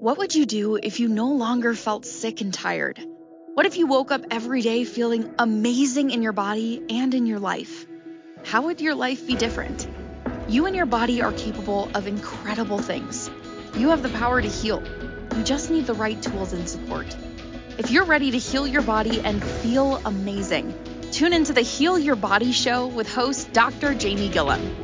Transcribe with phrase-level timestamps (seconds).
[0.00, 2.98] What would you do if you no longer felt sick and tired?
[3.52, 7.38] What if you woke up every day feeling amazing in your body and in your
[7.38, 7.84] life?
[8.42, 9.86] How would your life be different?
[10.48, 13.30] You and your body are capable of incredible things.
[13.76, 14.82] You have the power to heal.
[15.36, 17.14] You just need the right tools and support.
[17.76, 20.72] If you're ready to heal your body and feel amazing,
[21.12, 23.92] tune into the Heal Your Body show with host Dr.
[23.92, 24.80] Jamie Gilliam.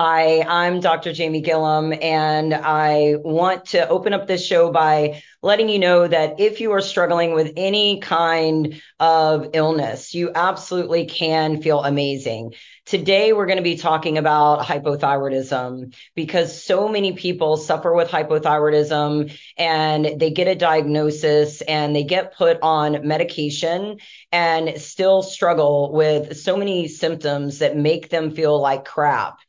[0.00, 1.12] Hi, I'm Dr.
[1.12, 6.38] Jamie Gilliam, and I want to open up this show by letting you know that
[6.38, 12.54] if you are struggling with any kind of illness, you absolutely can feel amazing.
[12.86, 19.36] Today, we're going to be talking about hypothyroidism because so many people suffer with hypothyroidism
[19.56, 23.98] and they get a diagnosis and they get put on medication
[24.30, 29.40] and still struggle with so many symptoms that make them feel like crap.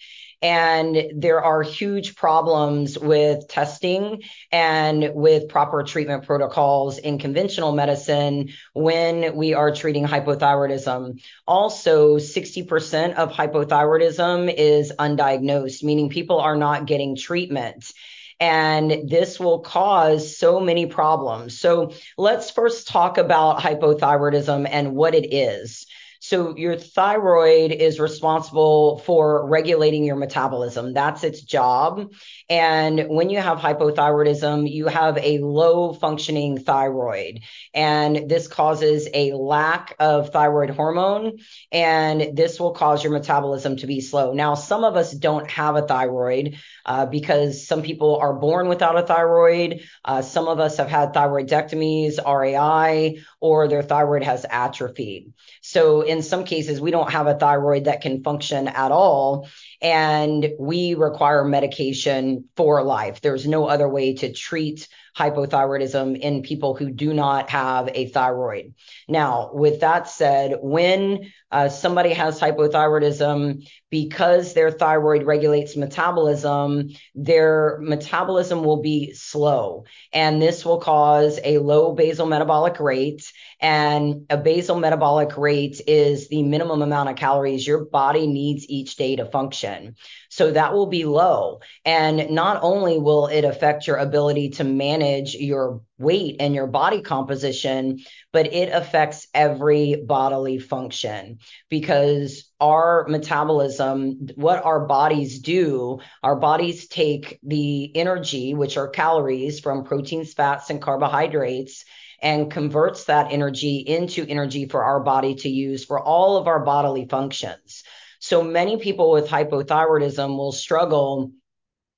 [0.41, 8.49] And there are huge problems with testing and with proper treatment protocols in conventional medicine
[8.73, 11.21] when we are treating hypothyroidism.
[11.45, 17.91] Also, 60% of hypothyroidism is undiagnosed, meaning people are not getting treatment
[18.39, 21.59] and this will cause so many problems.
[21.59, 25.85] So let's first talk about hypothyroidism and what it is.
[26.29, 30.93] So your thyroid is responsible for regulating your metabolism.
[30.93, 32.13] That's its job.
[32.49, 37.41] And when you have hypothyroidism, you have a low functioning thyroid.
[37.75, 41.37] And this causes a lack of thyroid hormone.
[41.71, 44.33] And this will cause your metabolism to be slow.
[44.33, 48.97] Now, some of us don't have a thyroid uh, because some people are born without
[48.97, 49.81] a thyroid.
[50.03, 55.33] Uh, some of us have had thyroidectomies, RAI, or their thyroid has atrophied.
[55.61, 59.47] So in some cases, we don't have a thyroid that can function at all.
[59.81, 63.21] And we require medication for life.
[63.21, 64.87] There's no other way to treat
[65.19, 68.73] hypothyroidism in people who do not have a thyroid.
[69.09, 77.79] Now, with that said, when uh, somebody has hypothyroidism, because their thyroid regulates metabolism, their
[77.81, 79.83] metabolism will be slow.
[80.13, 83.29] And this will cause a low basal metabolic rate.
[83.59, 88.95] And a basal metabolic rate is the minimum amount of calories your body needs each
[88.95, 89.95] day to function.
[90.29, 91.59] So that will be low.
[91.83, 97.01] And not only will it affect your ability to manage your weight and your body
[97.01, 97.99] composition,
[98.31, 106.87] but it affects every bodily function because our metabolism, what our bodies do, our bodies
[106.87, 111.85] take the energy, which are calories from proteins, fats, and carbohydrates,
[112.21, 116.63] and converts that energy into energy for our body to use for all of our
[116.63, 117.83] bodily functions.
[118.29, 121.31] So many people with hypothyroidism will struggle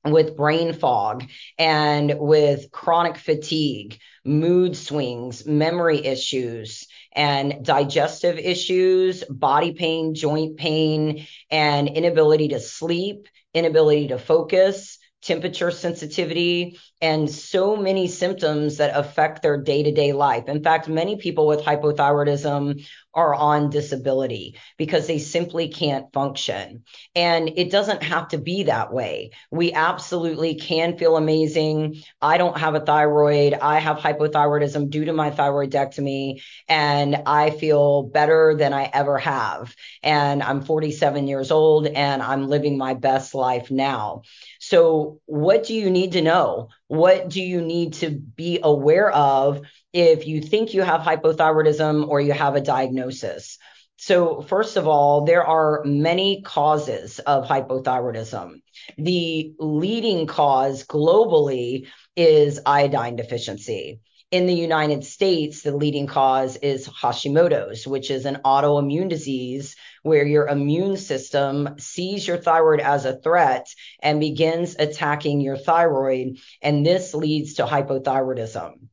[0.06, 1.26] with brain fog
[1.58, 11.28] and with chronic fatigue, mood swings, memory issues, and digestive issues, body pain, joint pain,
[11.50, 19.42] and inability to sleep, inability to focus, temperature sensitivity, and so many symptoms that affect
[19.42, 20.48] their day to day life.
[20.48, 26.84] In fact, many people with hypothyroidism are on disability because they simply can't function.
[27.16, 29.32] And it doesn't have to be that way.
[29.52, 32.04] We absolutely can feel amazing.
[32.22, 33.54] I don't have a thyroid.
[33.54, 39.76] I have hypothyroidism due to my thyroidectomy, and I feel better than I ever have.
[40.04, 44.22] And I'm 47 years old and I'm living my best life now.
[44.72, 46.70] So, what do you need to know?
[46.88, 49.60] What do you need to be aware of
[49.92, 53.58] if you think you have hypothyroidism or you have a diagnosis?
[53.98, 58.62] So, first of all, there are many causes of hypothyroidism.
[58.98, 64.00] The leading cause globally is iodine deficiency.
[64.32, 70.26] In the United States, the leading cause is Hashimoto's, which is an autoimmune disease where
[70.26, 73.68] your immune system sees your thyroid as a threat
[74.02, 76.38] and begins attacking your thyroid.
[76.62, 78.88] And this leads to hypothyroidism.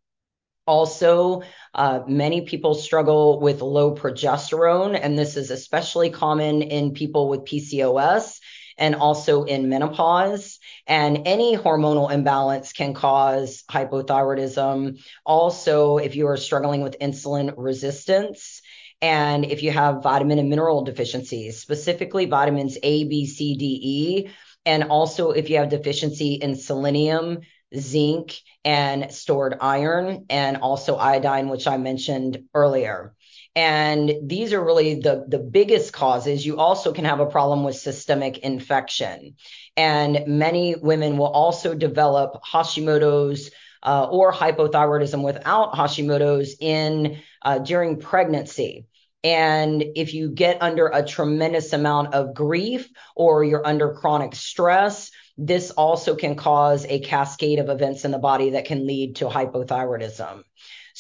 [0.67, 1.43] Also,
[1.75, 7.47] uh, many people struggle with low progesterone, and this is especially common in people with
[7.47, 8.39] PCOS
[8.77, 10.59] and also in menopause.
[10.87, 15.01] And any hormonal imbalance can cause hypothyroidism.
[15.27, 18.58] Also, if you are struggling with insulin resistance,
[19.01, 24.31] and if you have vitamin and mineral deficiencies, specifically vitamins A, B, C, D, E,
[24.67, 27.41] and also if you have deficiency in selenium,
[27.77, 33.15] zinc, and stored iron, and also iodine, which I mentioned earlier.
[33.55, 36.45] And these are really the, the biggest causes.
[36.45, 39.35] You also can have a problem with systemic infection.
[39.77, 43.51] And many women will also develop Hashimoto's
[43.83, 48.87] uh, or hypothyroidism without Hashimoto's in uh, during pregnancy.
[49.25, 55.11] And if you get under a tremendous amount of grief or you're under chronic stress,
[55.37, 59.27] this also can cause a cascade of events in the body that can lead to
[59.27, 60.43] hypothyroidism.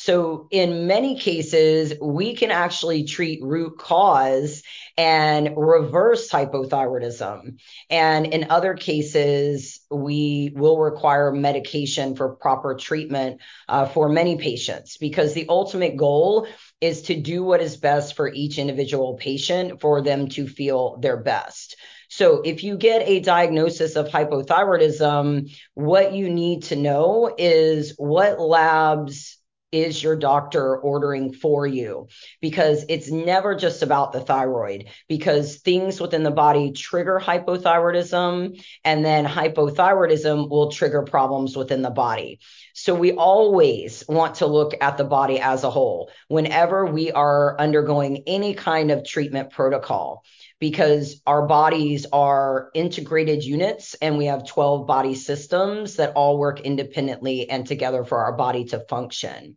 [0.00, 4.62] So, in many cases, we can actually treat root cause
[4.96, 7.58] and reverse hypothyroidism.
[7.90, 14.98] And in other cases, we will require medication for proper treatment uh, for many patients
[14.98, 16.46] because the ultimate goal
[16.80, 21.16] is to do what is best for each individual patient for them to feel their
[21.16, 21.74] best.
[22.08, 28.40] So if you get a diagnosis of hypothyroidism, what you need to know is what
[28.40, 29.37] labs
[29.70, 32.08] is your doctor ordering for you?
[32.40, 39.04] Because it's never just about the thyroid because things within the body trigger hypothyroidism and
[39.04, 42.40] then hypothyroidism will trigger problems within the body.
[42.74, 47.58] So we always want to look at the body as a whole whenever we are
[47.60, 50.24] undergoing any kind of treatment protocol
[50.60, 56.60] because our bodies are integrated units and we have 12 body systems that all work
[56.60, 59.56] independently and together for our body to function.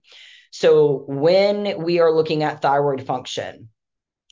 [0.51, 3.69] So when we are looking at thyroid function,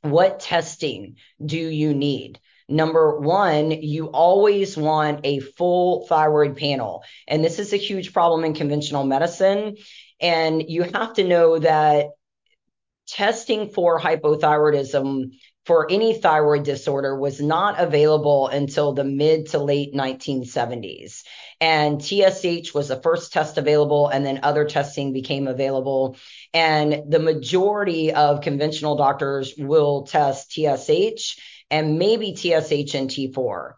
[0.02, 2.40] what testing do you need?
[2.68, 7.04] Number one, you always want a full thyroid panel.
[7.28, 9.78] And this is a huge problem in conventional medicine.
[10.22, 12.08] And you have to know that
[13.08, 15.32] testing for hypothyroidism
[15.70, 21.22] for any thyroid disorder was not available until the mid to late 1970s.
[21.62, 26.18] And TSH was the first test available, and then other testing became available.
[26.56, 31.38] And the majority of conventional doctors will test TSH
[31.70, 33.74] and maybe TSH and T4.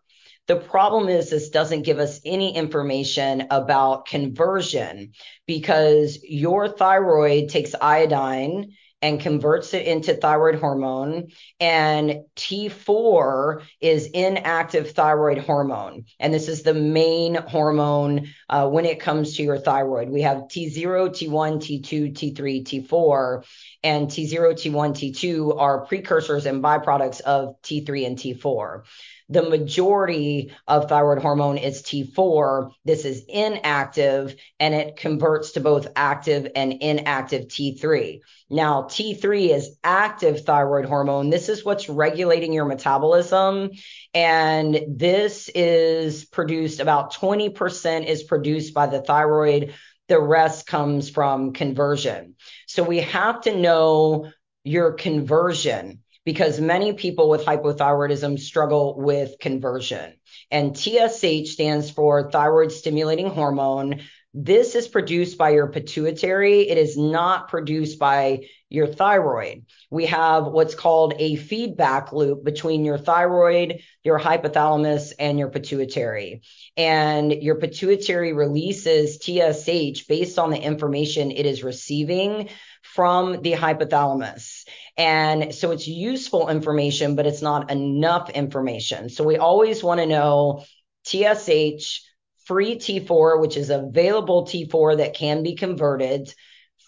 [0.47, 5.11] The problem is this doesn't give us any information about conversion
[5.45, 11.29] because your thyroid takes iodine and converts it into thyroid hormone.
[11.59, 16.05] And T4 is inactive thyroid hormone.
[16.19, 20.09] And this is the main hormone uh, when it comes to your thyroid.
[20.09, 23.43] We have T0, T1, T2, T3, T4.
[23.83, 28.83] And T0, T1, T2 are precursors and byproducts of T3 and T4
[29.31, 32.71] the majority of thyroid hormone is T4.
[32.83, 38.19] This is inactive and it converts to both active and inactive T3.
[38.49, 41.29] Now, T3 is active thyroid hormone.
[41.29, 43.69] This is what's regulating your metabolism.
[44.13, 49.73] And this is produced about 20% is produced by the thyroid.
[50.09, 52.35] The rest comes from conversion.
[52.67, 54.29] So we have to know
[54.65, 60.13] your conversion because many people with hypothyroidism struggle with conversion.
[60.49, 64.01] And TSH stands for thyroid stimulating hormone.
[64.33, 66.69] This is produced by your pituitary.
[66.69, 69.65] It is not produced by your thyroid.
[69.89, 76.43] We have what's called a feedback loop between your thyroid, your hypothalamus, and your pituitary.
[76.77, 82.47] And your pituitary releases TSH based on the information it is receiving
[82.81, 84.63] from the hypothalamus.
[84.97, 89.09] And so it's useful information, but it's not enough information.
[89.09, 90.65] So we always want to know
[91.05, 92.01] TSH,
[92.45, 96.33] free T4, which is available T4 that can be converted,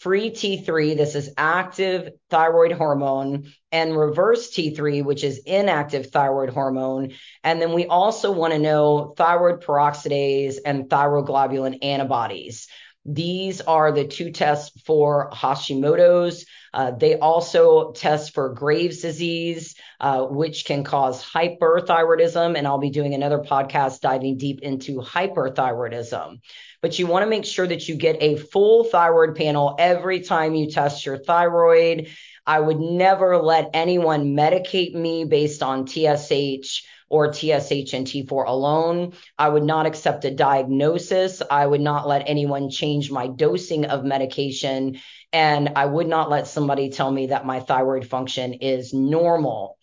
[0.03, 7.13] free T3, this is active thyroid hormone, and reverse T3, which is inactive thyroid hormone.
[7.41, 12.67] And then we also want to know thyroid peroxidase and thyroglobulin antibodies.
[13.05, 16.45] These are the two tests for Hashimoto's.
[16.74, 22.57] Uh, they also test for Graves' disease, uh, which can cause hyperthyroidism.
[22.57, 26.39] And I'll be doing another podcast diving deep into hyperthyroidism.
[26.81, 30.55] But you want to make sure that you get a full thyroid panel every time
[30.55, 32.07] you test your thyroid.
[32.45, 39.13] I would never let anyone medicate me based on TSH or TSH and T4 alone.
[39.38, 41.41] I would not accept a diagnosis.
[41.50, 45.00] I would not let anyone change my dosing of medication.
[45.31, 49.77] And I would not let somebody tell me that my thyroid function is normal.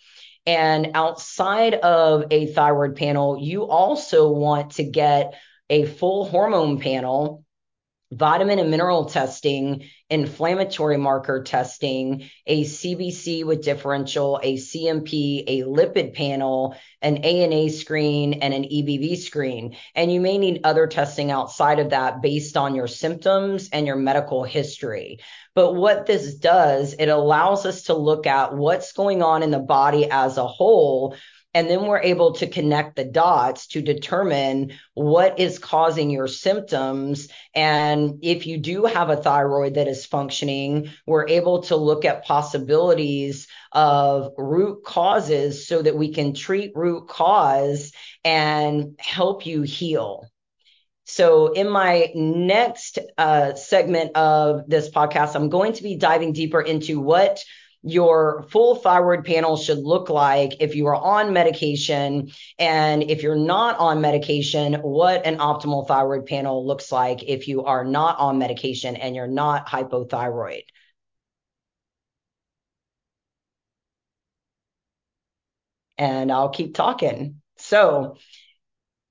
[0.46, 5.34] And outside of a thyroid panel, you also want to get
[5.68, 7.44] a full hormone panel
[8.12, 16.14] vitamin and mineral testing, inflammatory marker testing, a CBC with differential, a CMP, a lipid
[16.14, 19.76] panel, an ANA screen, and an EBV screen.
[19.94, 23.96] And you may need other testing outside of that based on your symptoms and your
[23.96, 25.20] medical history.
[25.54, 29.58] But what this does, it allows us to look at what's going on in the
[29.58, 31.16] body as a whole
[31.52, 37.28] And then we're able to connect the dots to determine what is causing your symptoms.
[37.54, 42.24] And if you do have a thyroid that is functioning, we're able to look at
[42.24, 47.92] possibilities of root causes so that we can treat root cause
[48.24, 50.30] and help you heal.
[51.04, 56.60] So, in my next uh, segment of this podcast, I'm going to be diving deeper
[56.60, 57.42] into what
[57.82, 62.30] your full thyroid panel should look like if you are on medication.
[62.58, 67.64] And if you're not on medication, what an optimal thyroid panel looks like if you
[67.64, 70.64] are not on medication and you're not hypothyroid.
[75.96, 77.40] And I'll keep talking.
[77.58, 78.16] So,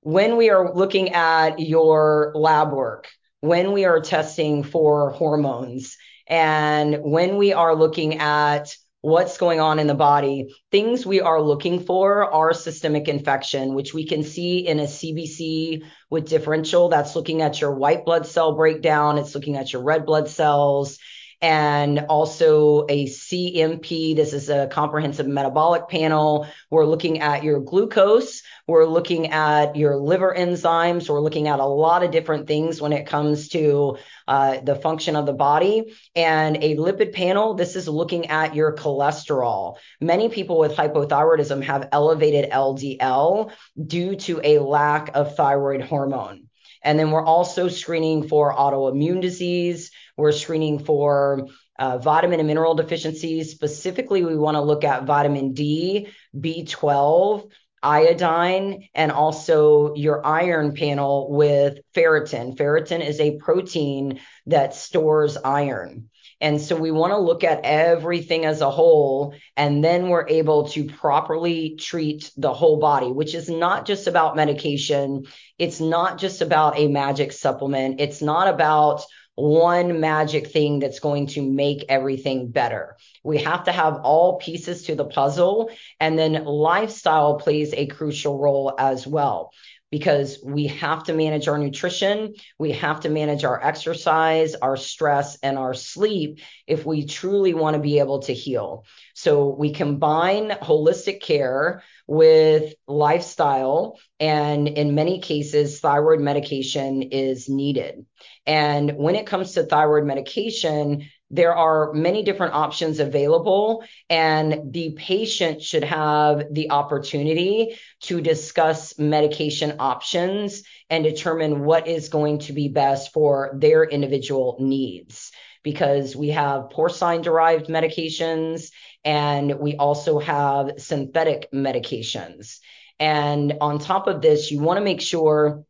[0.01, 3.07] when we are looking at your lab work,
[3.41, 5.97] when we are testing for hormones,
[6.29, 11.41] and when we are looking at what's going on in the body, things we are
[11.41, 16.89] looking for are systemic infection, which we can see in a CBC with differential.
[16.89, 20.99] That's looking at your white blood cell breakdown, it's looking at your red blood cells
[21.41, 24.15] and also a CMP.
[24.15, 26.47] This is a comprehensive metabolic panel.
[26.69, 28.41] We're looking at your glucose.
[28.67, 31.09] We're looking at your liver enzymes.
[31.09, 33.97] We're looking at a lot of different things when it comes to
[34.29, 35.95] uh, the function of the body.
[36.15, 39.77] And a lipid panel, this is looking at your cholesterol.
[39.99, 43.51] Many people with hypothyroidism have elevated LDL
[43.83, 46.43] due to a lack of thyroid hormone.
[46.83, 49.89] And then we're also screening for autoimmune disease.
[50.15, 51.47] We're screening for
[51.79, 53.49] uh, vitamin and mineral deficiencies.
[53.51, 57.49] Specifically, we want to look at vitamin D, B12,
[57.83, 62.55] iodine, and also your iron panel with ferritin.
[62.55, 66.09] Ferritin is a protein that stores iron.
[66.41, 70.69] And so we want to look at everything as a whole, and then we're able
[70.69, 75.25] to properly treat the whole body, which is not just about medication.
[75.57, 77.99] It's not just about a magic supplement.
[77.99, 79.03] It's not about
[79.39, 82.97] one magic thing that's going to make everything better.
[83.23, 85.69] We have to have all pieces to the puzzle,
[85.99, 89.51] and then lifestyle plays a crucial role as well
[89.91, 95.37] because we have to manage our nutrition, we have to manage our exercise, our stress,
[95.41, 98.85] and our sleep if we truly want to be able to heal.
[99.19, 108.05] So we combine holistic care with lifestyle, and in many cases, thyroid medication is needed.
[108.45, 114.91] And when it comes to thyroid medication, there are many different options available, and the
[114.91, 122.53] patient should have the opportunity to discuss medication options and determine what is going to
[122.53, 125.33] be best for their individual needs.
[125.61, 128.71] Because we have porcine derived medications
[129.03, 132.59] and we also have synthetic medications.
[132.99, 135.63] And on top of this, you want to make sure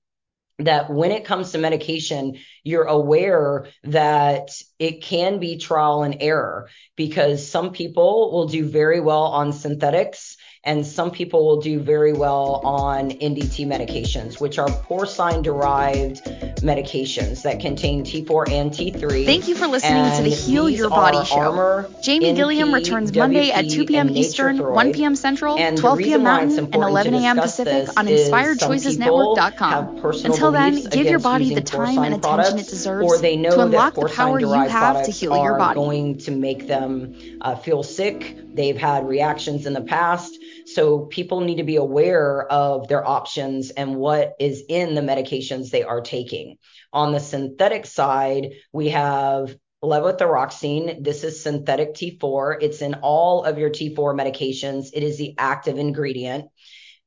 [0.60, 6.70] that when it comes to medication, you're aware that it can be trial and error
[6.98, 12.12] because some people will do very well on synthetics and some people will do very
[12.12, 16.26] well on NDT medications, which are porcine derived
[16.62, 19.26] medications that contain T4 and T3.
[19.26, 21.90] Thank you for listening to the Heal Your Body Show.
[22.04, 24.10] Jamie NP, Gilliam returns Monday at 2 p.m.
[24.10, 25.16] Eastern, 1 p.m.
[25.16, 26.24] Central, 12 p.m.
[26.24, 27.38] Mountain, and 11 a.m.
[27.38, 29.98] Pacific on InspiredChoicesNetwork.com.
[30.26, 33.62] Until then, give your body the time and attention it deserves or they know to
[33.62, 35.76] unlock the power you have to heal your body.
[35.76, 38.36] going to make them uh, feel sick.
[38.54, 40.38] They've had reactions in the past.
[40.74, 45.70] So people need to be aware of their options and what is in the medications
[45.70, 46.58] they are taking.
[46.94, 51.04] On the synthetic side, we have levothyroxine.
[51.04, 52.62] This is synthetic T4.
[52.62, 54.90] It's in all of your T4 medications.
[54.94, 56.46] It is the active ingredient.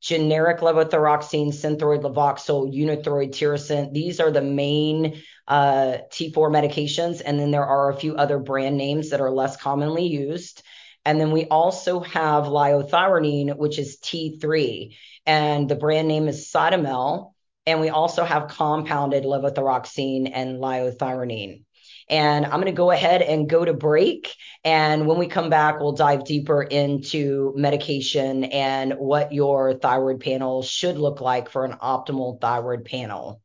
[0.00, 3.92] Generic levothyroxine, synthroid levoxyl, unithroid tirosint.
[3.92, 7.22] These are the main uh, T4 medications.
[7.24, 10.62] And then there are a few other brand names that are less commonly used.
[11.04, 17.32] And then we also have liothyronine, which is T3, and the brand name is Cytomel.
[17.66, 21.64] And we also have compounded levothyroxine and liothyronine.
[22.08, 24.34] And I'm going to go ahead and go to break.
[24.64, 30.62] And when we come back, we'll dive deeper into medication and what your thyroid panel
[30.62, 33.40] should look like for an optimal thyroid panel.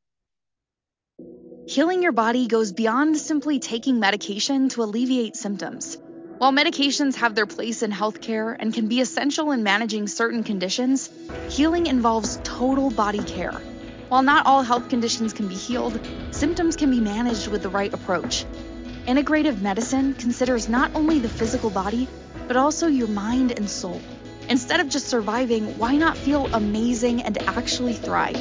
[1.68, 5.98] Healing your body goes beyond simply taking medication to alleviate symptoms.
[6.38, 11.10] While medications have their place in healthcare and can be essential in managing certain conditions,
[11.50, 13.60] healing involves total body care.
[14.10, 17.92] While not all health conditions can be healed, symptoms can be managed with the right
[17.92, 18.46] approach.
[19.08, 22.08] Integrative medicine considers not only the physical body,
[22.48, 24.00] but also your mind and soul.
[24.48, 28.38] Instead of just surviving, why not feel amazing and actually thrive?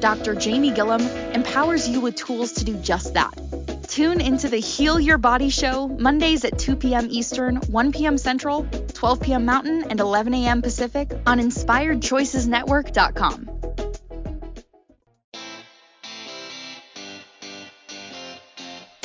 [0.00, 0.34] Dr.
[0.34, 1.02] Jamie Gilliam
[1.34, 3.34] empowers you with tools to do just that.
[3.88, 7.06] Tune into the Heal Your Body show Mondays at 2 p.m.
[7.10, 8.16] Eastern, 1 p.m.
[8.18, 9.44] Central, 12 p.m.
[9.44, 10.62] Mountain, and 11 a.m.
[10.62, 13.50] Pacific on InspiredChoicesNetwork.com.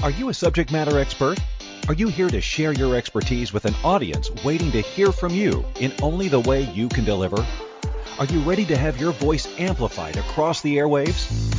[0.02, 1.38] Are you a subject matter expert?
[1.90, 5.66] Are you here to share your expertise with an audience waiting to hear from you
[5.80, 7.46] in only the way you can deliver?
[8.18, 11.59] Are you ready to have your voice amplified across the airwaves?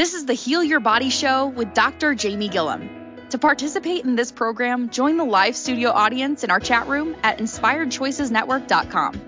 [0.00, 2.14] This is the Heal Your Body Show with Dr.
[2.14, 2.88] Jamie Gilliam.
[3.28, 7.36] To participate in this program, join the live studio audience in our chat room at
[7.36, 9.20] inspiredchoicesnetwork.com.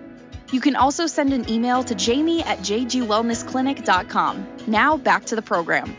[0.51, 4.47] You can also send an email to jamie at jgwellnessclinic.com.
[4.67, 5.95] Now back to the program.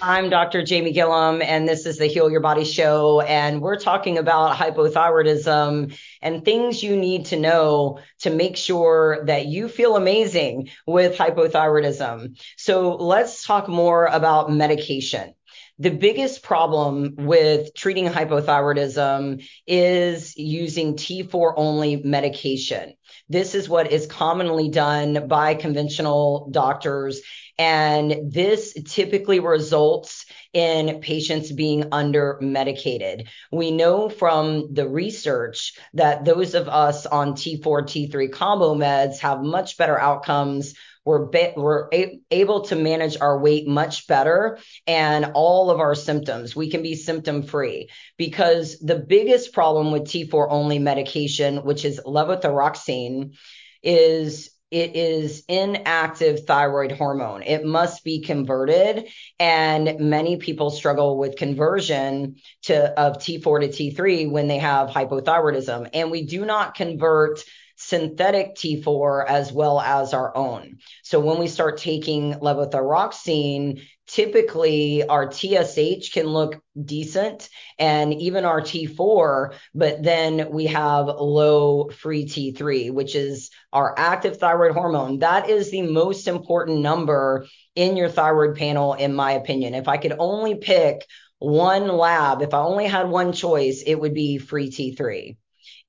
[0.00, 0.62] I'm Dr.
[0.62, 3.20] Jamie Gilliam, and this is the Heal Your Body Show.
[3.20, 9.46] And we're talking about hypothyroidism and things you need to know to make sure that
[9.46, 12.38] you feel amazing with hypothyroidism.
[12.56, 15.34] So let's talk more about medication.
[15.80, 22.94] The biggest problem with treating hypothyroidism is using T4 only medication.
[23.28, 27.20] This is what is commonly done by conventional doctors
[27.58, 33.28] and this typically results in patients being under medicated.
[33.50, 39.42] We know from the research that those of us on T4, T3 combo meds have
[39.42, 40.74] much better outcomes.
[41.04, 45.94] We're, be- we're a- able to manage our weight much better and all of our
[45.96, 46.54] symptoms.
[46.54, 52.00] We can be symptom free because the biggest problem with T4 only medication, which is
[52.04, 53.34] levothyroxine,
[53.82, 57.42] is it is inactive thyroid hormone.
[57.42, 59.08] It must be converted.
[59.38, 65.90] And many people struggle with conversion to of T4 to T3 when they have hypothyroidism.
[65.94, 67.42] And we do not convert
[67.76, 70.78] synthetic T4 as well as our own.
[71.02, 78.60] So when we start taking levothyroxine, typically our TSH can look decent and even our
[78.60, 85.18] T4, but then we have low free T3, which is our active thyroid hormone.
[85.20, 89.74] That is the most important number in your thyroid panel, in my opinion.
[89.74, 91.06] If I could only pick
[91.38, 95.36] one lab, if I only had one choice, it would be free T3.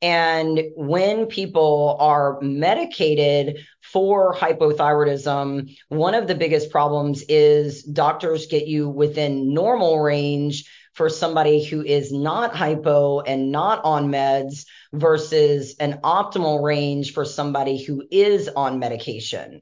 [0.02, 3.60] And when people are medicated
[3.92, 11.10] for hypothyroidism, one of the biggest problems is doctors get you within normal range for
[11.10, 17.84] somebody who is not hypo and not on meds versus an optimal range for somebody
[17.84, 19.62] who is on medication.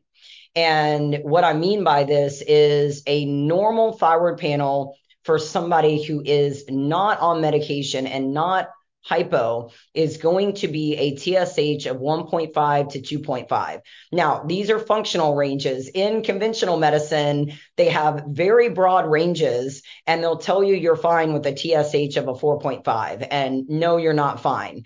[0.55, 6.65] And what I mean by this is a normal thyroid panel for somebody who is
[6.69, 8.69] not on medication and not
[9.07, 13.79] hypo is going to be a TSH of 1.5 to 2.5.
[14.11, 15.87] Now, these are functional ranges.
[15.87, 21.45] In conventional medicine, they have very broad ranges and they'll tell you you're fine with
[21.45, 24.83] a TSH of a 4.5 and no, you're not fine.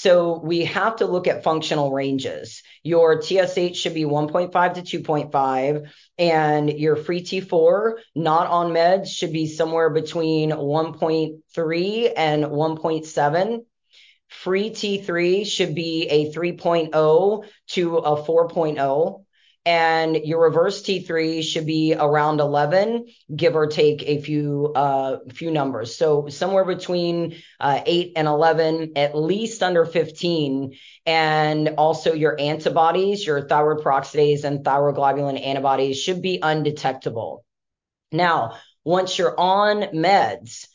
[0.00, 2.62] So we have to look at functional ranges.
[2.84, 9.32] Your TSH should be 1.5 to 2.5, and your free T4, not on meds, should
[9.32, 13.64] be somewhere between 1.3 and 1.7.
[14.28, 19.24] Free T3 should be a 3.0 to a 4.0
[19.64, 25.50] and your reverse T3 should be around 11, give or take a few uh, few
[25.50, 25.96] numbers.
[25.96, 30.74] So somewhere between uh, 8 and 11, at least under 15.
[31.04, 37.44] And also your antibodies, your thyroid peroxidase and thyroglobulin antibodies should be undetectable.
[38.10, 40.66] Now, once you're on meds,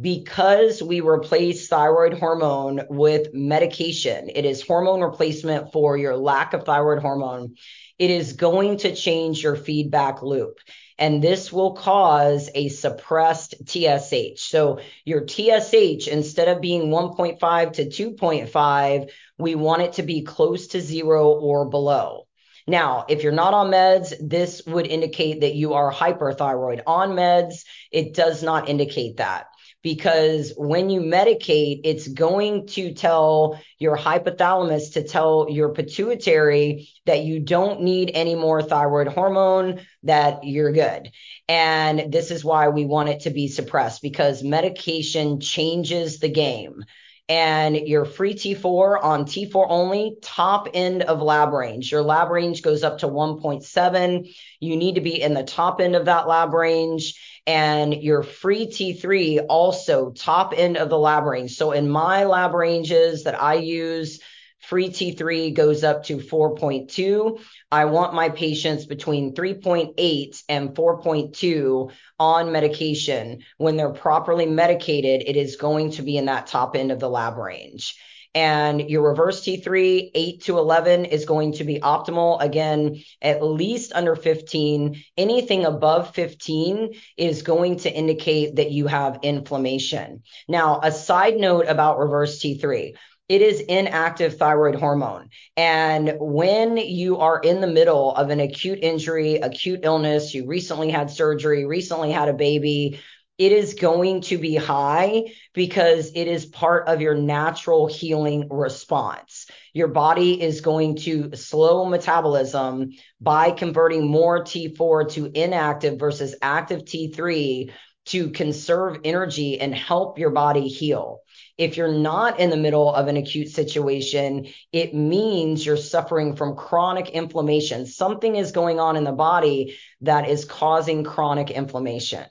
[0.00, 6.64] because we replace thyroid hormone with medication, it is hormone replacement for your lack of
[6.64, 7.54] thyroid hormone
[8.00, 10.58] it is going to change your feedback loop.
[10.96, 14.40] And this will cause a suppressed TSH.
[14.40, 20.68] So your TSH, instead of being 1.5 to 2.5, we want it to be close
[20.68, 22.26] to zero or below.
[22.66, 26.80] Now, if you're not on meds, this would indicate that you are hyperthyroid.
[26.86, 29.48] On meds, it does not indicate that.
[29.82, 37.22] Because when you medicate, it's going to tell your hypothalamus to tell your pituitary that
[37.22, 41.10] you don't need any more thyroid hormone, that you're good.
[41.48, 46.84] And this is why we want it to be suppressed because medication changes the game
[47.30, 51.92] and your free T4 on T4 only, top end of lab range.
[51.92, 54.34] Your lab range goes up to 1.7.
[54.58, 57.39] You need to be in the top end of that lab range.
[57.46, 61.56] And your free T3 also top end of the lab range.
[61.56, 64.20] So in my lab ranges that I use,
[64.60, 67.40] free T3 goes up to 4.2.
[67.72, 73.42] I want my patients between 3.8 and 4.2 on medication.
[73.56, 77.08] When they're properly medicated, it is going to be in that top end of the
[77.08, 77.96] lab range.
[78.34, 82.40] And your reverse T3, 8 to 11, is going to be optimal.
[82.40, 85.02] Again, at least under 15.
[85.16, 90.22] Anything above 15 is going to indicate that you have inflammation.
[90.46, 92.94] Now, a side note about reverse T3
[93.30, 95.28] it is inactive thyroid hormone.
[95.56, 100.90] And when you are in the middle of an acute injury, acute illness, you recently
[100.90, 102.98] had surgery, recently had a baby,
[103.40, 105.24] it is going to be high
[105.54, 109.46] because it is part of your natural healing response.
[109.72, 116.84] Your body is going to slow metabolism by converting more T4 to inactive versus active
[116.84, 117.72] T3
[118.06, 121.20] to conserve energy and help your body heal.
[121.56, 126.56] If you're not in the middle of an acute situation, it means you're suffering from
[126.56, 127.86] chronic inflammation.
[127.86, 132.26] Something is going on in the body that is causing chronic inflammation.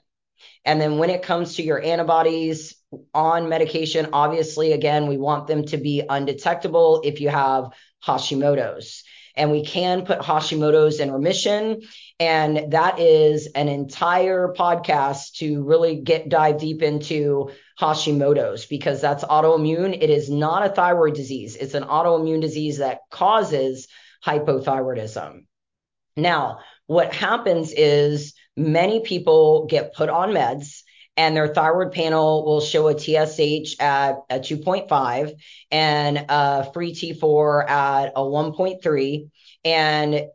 [0.64, 2.74] And then when it comes to your antibodies
[3.14, 7.70] on medication, obviously, again, we want them to be undetectable if you have
[8.04, 9.02] Hashimoto's.
[9.36, 11.82] And we can put Hashimoto's in remission.
[12.18, 19.24] And that is an entire podcast to really get dive deep into Hashimoto's because that's
[19.24, 19.96] autoimmune.
[19.98, 23.88] It is not a thyroid disease, it's an autoimmune disease that causes
[24.24, 25.46] hypothyroidism.
[26.16, 30.82] Now, what happens is many people get put on meds
[31.16, 35.34] and their thyroid panel will show a TSH at a 2.5
[35.70, 39.30] and a free T4 at a 1.3.
[39.64, 40.26] And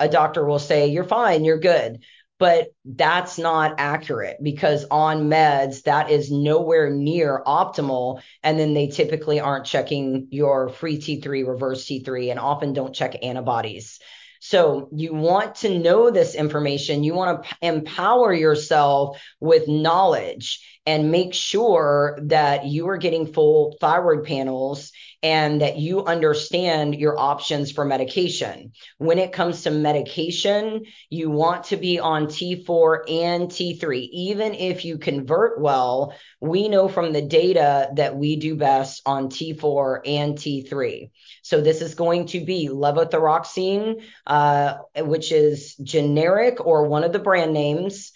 [0.00, 2.02] a doctor will say, You're fine, you're good.
[2.38, 8.20] But that's not accurate because on meds that is nowhere near optimal.
[8.42, 13.14] And then they typically aren't checking your free T3 reverse T3 and often don't check
[13.22, 14.00] antibodies
[14.44, 17.04] so you want to know this information.
[17.04, 23.76] You want to empower yourself with knowledge and make sure that you are getting full
[23.80, 24.92] thyroid panels
[25.22, 28.72] and that you understand your options for medication.
[28.98, 34.08] When it comes to medication, you want to be on T4 and T3.
[34.10, 39.28] Even if you convert well, we know from the data that we do best on
[39.28, 41.10] T4 and T3.
[41.42, 47.20] So this is going to be levothyroxine, uh, which is generic or one of the
[47.20, 48.10] brand names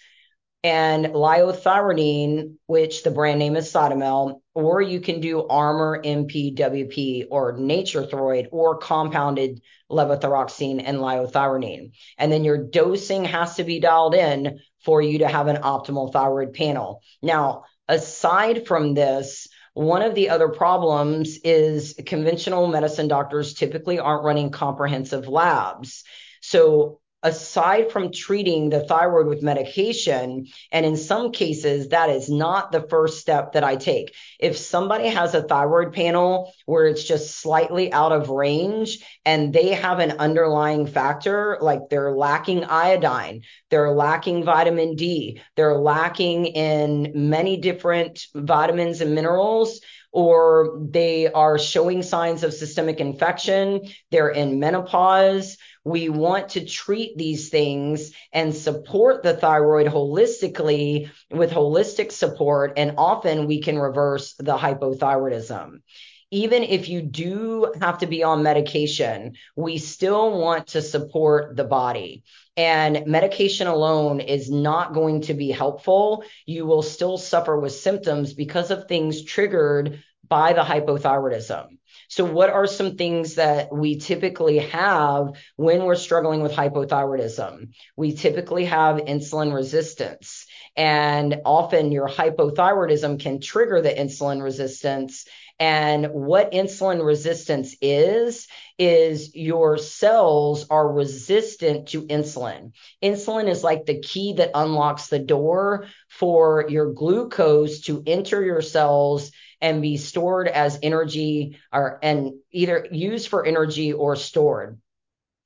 [0.63, 7.57] and liothyronine, which the brand name is Cytomel, or you can do Armour MPWP or
[7.57, 11.91] Nature-Throid or compounded levothyroxine and liothyronine.
[12.17, 16.11] And then your dosing has to be dialed in for you to have an optimal
[16.11, 17.01] thyroid panel.
[17.21, 24.23] Now, aside from this, one of the other problems is conventional medicine doctors typically aren't
[24.23, 26.03] running comprehensive labs.
[26.41, 32.71] So aside from treating the thyroid with medication, and in some cases, that is not
[32.71, 34.15] the first step that I take.
[34.39, 39.73] If somebody has a thyroid panel where it's just slightly out of range and they
[39.73, 47.11] have an underlying factor, like they're lacking iodine, they're lacking vitamin D, they're lacking in
[47.13, 49.81] many different vitamins and minerals,
[50.13, 55.57] or they are showing signs of systemic infection, they're in menopause
[55.87, 62.73] we want to treat these things and support the thyroid holistically with holistic support.
[62.75, 65.81] And often we can reverse the hypothyroidism.
[66.29, 71.63] Even if you do have to be on medication, we still want to support the
[71.63, 72.23] body.
[72.57, 76.25] And medication alone is not going to be helpful.
[76.45, 81.76] You will still suffer with symptoms because of things triggered by the hypothyroidism.
[82.17, 87.75] So, what are some things that we typically have when we're struggling with hypothyroidism?
[87.95, 90.47] We typically have insulin resistance.
[90.75, 95.25] And often your hypothyroidism can trigger the insulin resistance.
[95.59, 98.47] And what insulin resistance is,
[98.79, 102.71] is your cells are resistant to insulin.
[103.03, 108.63] Insulin is like the key that unlocks the door for your glucose to enter your
[108.63, 114.79] cells and be stored as energy or and either used for energy or stored.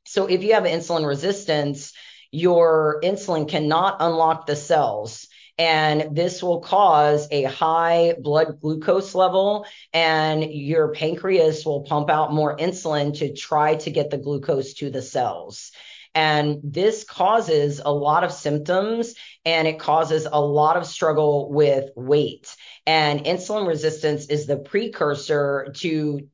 [0.06, 1.94] So if you have insulin resistance,
[2.32, 9.66] your insulin cannot unlock the cells and this will cause a high blood glucose level
[9.94, 14.90] and your pancreas will pump out more insulin to try to get the glucose to
[14.90, 15.72] the cells
[16.14, 21.90] and this causes a lot of symptoms and it causes a lot of struggle with
[21.96, 22.56] weight.
[22.86, 26.28] And insulin resistance is the precursor to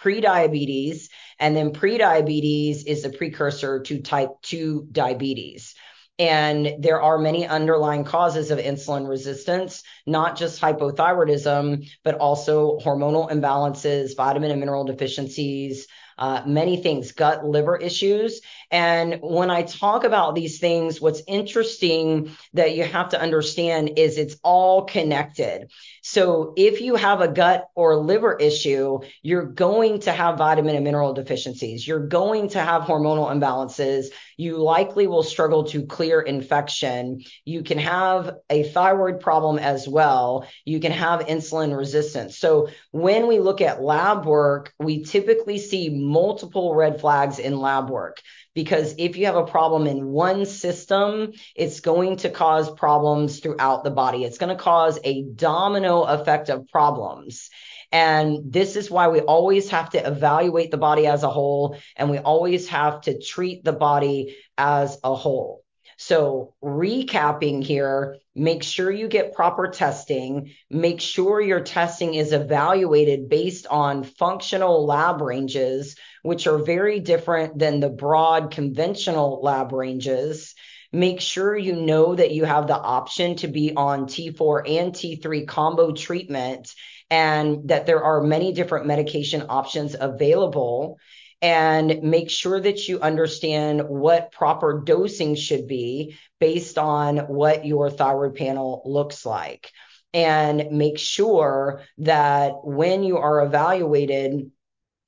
[0.00, 5.74] prediabetes and then prediabetes is the precursor to type 2 diabetes.
[6.18, 13.30] And there are many underlying causes of insulin resistance, not just hypothyroidism, but also hormonal
[13.30, 15.86] imbalances, vitamin and mineral deficiencies,
[16.22, 18.42] uh, many things, gut, liver issues.
[18.70, 24.18] And when I talk about these things, what's interesting that you have to understand is
[24.18, 25.72] it's all connected.
[26.00, 30.84] So if you have a gut or liver issue, you're going to have vitamin and
[30.84, 31.86] mineral deficiencies.
[31.86, 34.06] You're going to have hormonal imbalances.
[34.36, 37.24] You likely will struggle to clear infection.
[37.44, 40.46] You can have a thyroid problem as well.
[40.64, 42.38] You can have insulin resistance.
[42.38, 47.90] So when we look at lab work, we typically see multiple red flags in lab
[47.90, 48.20] work
[48.54, 53.82] because if you have a problem in one system, it's going to cause problems throughout
[53.82, 54.24] the body.
[54.24, 57.48] It's going to cause a domino effect of problems.
[57.90, 62.10] And this is why we always have to evaluate the body as a whole, and
[62.10, 65.61] we always have to treat the body as a whole.
[65.96, 70.52] So, recapping here, make sure you get proper testing.
[70.70, 77.58] Make sure your testing is evaluated based on functional lab ranges, which are very different
[77.58, 80.54] than the broad conventional lab ranges.
[80.92, 85.46] Make sure you know that you have the option to be on T4 and T3
[85.46, 86.74] combo treatment
[87.10, 90.98] and that there are many different medication options available
[91.42, 97.90] and make sure that you understand what proper dosing should be based on what your
[97.90, 99.70] thyroid panel looks like.
[100.14, 104.52] And make sure that when you are evaluated,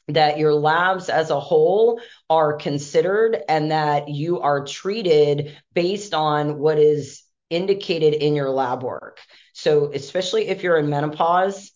[0.09, 6.59] that your labs as a whole are considered and that you are treated based on
[6.59, 9.20] what is indicated in your lab work.
[9.53, 11.70] So, especially if you're in menopause,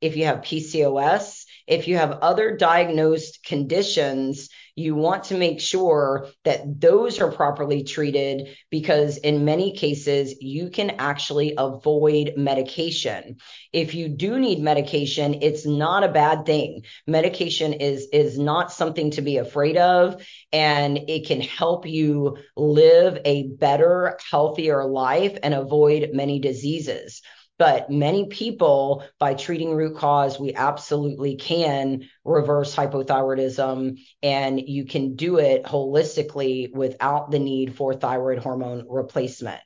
[0.00, 6.28] if you have PCOS, if you have other diagnosed conditions, you want to make sure
[6.44, 13.36] that those are properly treated because in many cases you can actually avoid medication.
[13.72, 16.82] If you do need medication, it's not a bad thing.
[17.06, 20.20] Medication is is not something to be afraid of
[20.52, 27.22] and it can help you live a better, healthier life and avoid many diseases.
[27.58, 35.14] But many people, by treating root cause, we absolutely can reverse hypothyroidism, and you can
[35.14, 39.60] do it holistically without the need for thyroid hormone replacement.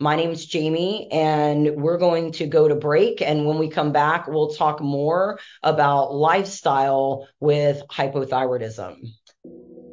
[0.00, 3.20] My name is Jamie, and we're going to go to break.
[3.22, 8.96] And when we come back, we'll talk more about lifestyle with hypothyroidism.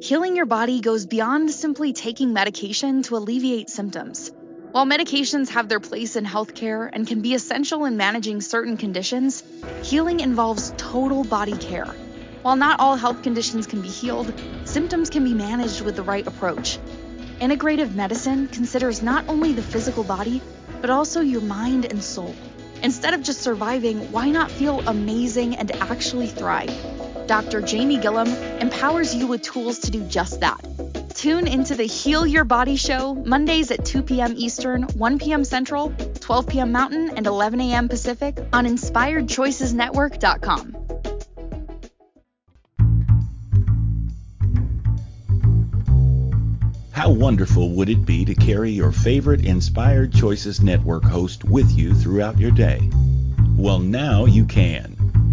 [0.00, 4.30] Healing your body goes beyond simply taking medication to alleviate symptoms.
[4.72, 9.42] While medications have their place in healthcare and can be essential in managing certain conditions,
[9.82, 11.94] healing involves total body care.
[12.42, 14.32] While not all health conditions can be healed,
[14.64, 16.78] symptoms can be managed with the right approach.
[17.40, 20.42] Integrative medicine considers not only the physical body,
[20.80, 22.34] but also your mind and soul.
[22.82, 26.95] Instead of just surviving, why not feel amazing and actually thrive?
[27.26, 27.60] Dr.
[27.60, 28.28] Jamie Gilliam
[28.60, 30.60] empowers you with tools to do just that.
[31.14, 34.34] Tune into the Heal Your Body show Mondays at 2 p.m.
[34.36, 35.44] Eastern, 1 p.m.
[35.44, 36.72] Central, 12 p.m.
[36.72, 37.88] Mountain, and 11 a.m.
[37.88, 40.76] Pacific on InspiredChoicesNetwork.com.
[46.92, 51.94] How wonderful would it be to carry your favorite Inspired Choices Network host with you
[51.94, 52.90] throughout your day?
[53.56, 54.95] Well, now you can.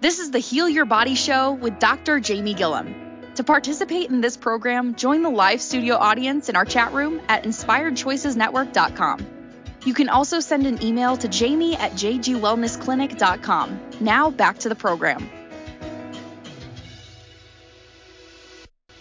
[0.00, 2.20] This is the Heal Your Body Show with Dr.
[2.20, 2.94] Jamie Gilliam.
[3.34, 7.42] To participate in this program, join the live studio audience in our chat room at
[7.42, 9.26] inspiredchoicesnetwork.com.
[9.84, 13.80] You can also send an email to jamie at jgwellnessclinic.com.
[13.98, 15.28] Now back to the program.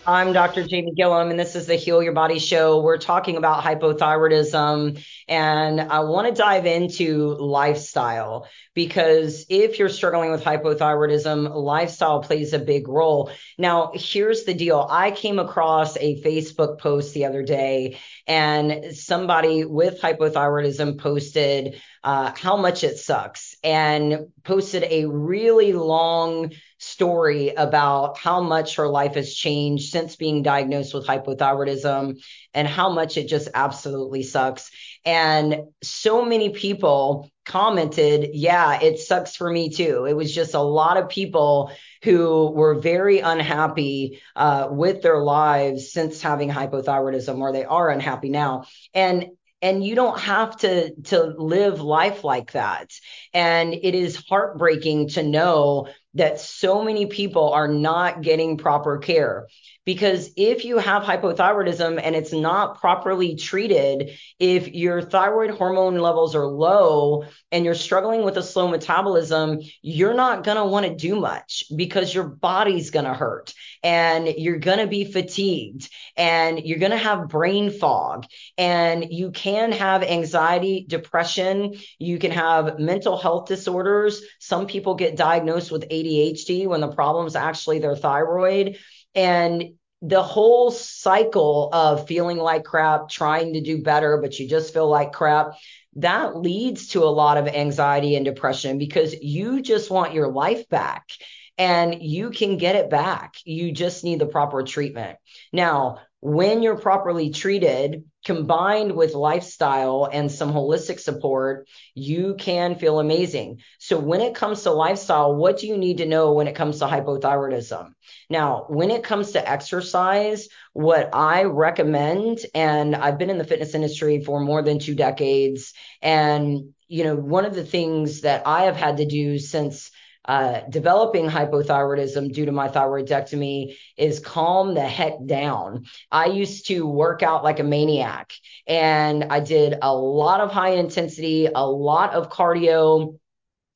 [0.10, 0.66] I'm Dr.
[0.66, 2.80] Jamie Gilliam, and this is the Heal Your Body Show.
[2.80, 10.32] We're talking about hypothyroidism, and I want to dive into lifestyle because if you're struggling
[10.32, 13.32] with hypothyroidism, lifestyle plays a big role.
[13.58, 19.66] Now, here's the deal I came across a Facebook post the other day, and somebody
[19.66, 28.18] with hypothyroidism posted uh, how much it sucks and posted a really long story about
[28.18, 32.18] how much her life has changed since being diagnosed with hypothyroidism
[32.54, 34.72] and how much it just absolutely sucks.
[35.04, 40.06] And so many people commented, Yeah, it sucks for me too.
[40.06, 45.92] It was just a lot of people who were very unhappy uh, with their lives
[45.92, 48.64] since having hypothyroidism, or they are unhappy now.
[48.94, 52.92] And and you don't have to to live life like that
[53.34, 59.48] and it is heartbreaking to know that so many people are not getting proper care.
[59.88, 66.36] Because if you have hypothyroidism and it's not properly treated, if your thyroid hormone levels
[66.36, 67.24] are low
[67.54, 71.64] and you're struggling with a slow metabolism, you're not going to want to do much
[71.74, 76.92] because your body's going to hurt and you're going to be fatigued and you're going
[76.92, 78.26] to have brain fog
[78.58, 84.22] and you can have anxiety, depression, you can have mental health disorders.
[84.40, 88.78] Some people get diagnosed with ADHD when the problem is actually their thyroid.
[89.18, 94.74] And the whole cycle of feeling like crap, trying to do better, but you just
[94.74, 95.54] feel like crap,
[95.96, 100.70] that leads to a lot of anxiety and depression because you just want your life
[100.70, 101.10] back
[101.58, 103.34] and you can get it back.
[103.44, 105.18] You just need the proper treatment.
[105.52, 113.00] Now, when you're properly treated, combined with lifestyle and some holistic support, you can feel
[113.00, 113.60] amazing.
[113.78, 116.80] So, when it comes to lifestyle, what do you need to know when it comes
[116.80, 117.92] to hypothyroidism?
[118.30, 123.76] Now, when it comes to exercise, what I recommend, and I've been in the fitness
[123.76, 128.64] industry for more than two decades, and you know, one of the things that I
[128.64, 129.92] have had to do since
[130.28, 135.86] uh, developing hypothyroidism due to my thyroidectomy is calm the heck down.
[136.12, 138.34] I used to work out like a maniac
[138.68, 143.18] and I did a lot of high intensity, a lot of cardio,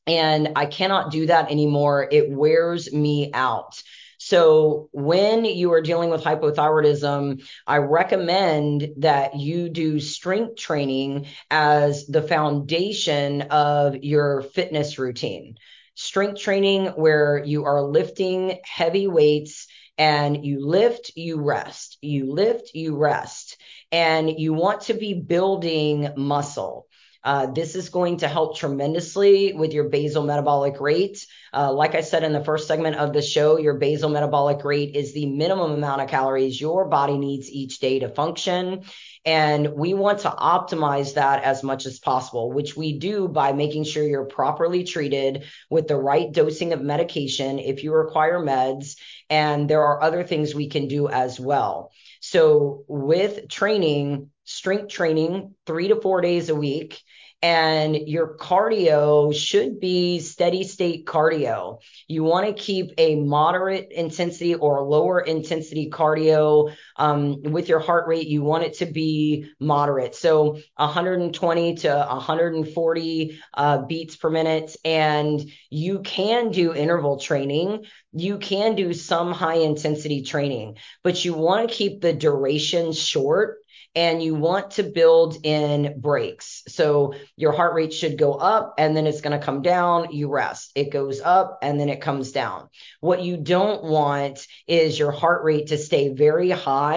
[0.05, 2.07] and I cannot do that anymore.
[2.11, 3.81] It wears me out.
[4.17, 12.05] So when you are dealing with hypothyroidism, I recommend that you do strength training as
[12.05, 15.55] the foundation of your fitness routine
[15.95, 22.73] strength training where you are lifting heavy weights and you lift, you rest, you lift,
[22.73, 23.57] you rest,
[23.91, 26.87] and you want to be building muscle.
[27.23, 31.23] Uh, this is going to help tremendously with your basal metabolic rate.
[31.53, 34.95] Uh, like I said in the first segment of the show, your basal metabolic rate
[34.95, 38.85] is the minimum amount of calories your body needs each day to function.
[39.23, 43.83] And we want to optimize that as much as possible, which we do by making
[43.83, 48.95] sure you're properly treated with the right dosing of medication if you require meds.
[49.29, 51.91] And there are other things we can do as well.
[52.19, 56.99] So, with training, strength training, three to four days a week,
[57.43, 61.79] and your cardio should be steady state cardio.
[62.07, 68.07] You want to keep a moderate intensity or lower intensity cardio um, with your heart
[68.07, 68.27] rate.
[68.27, 70.13] You want it to be moderate.
[70.13, 74.75] So 120 to 140 uh, beats per minute.
[74.85, 77.85] And you can do interval training.
[78.13, 83.57] You can do some high intensity training, but you want to keep the duration short
[83.95, 86.63] and you want to build in breaks.
[86.67, 90.11] So your heart rate should go up and then it's going to come down.
[90.11, 90.71] You rest.
[90.75, 92.69] It goes up and then it comes down.
[93.01, 96.90] What you don't want is your heart rate to stay very high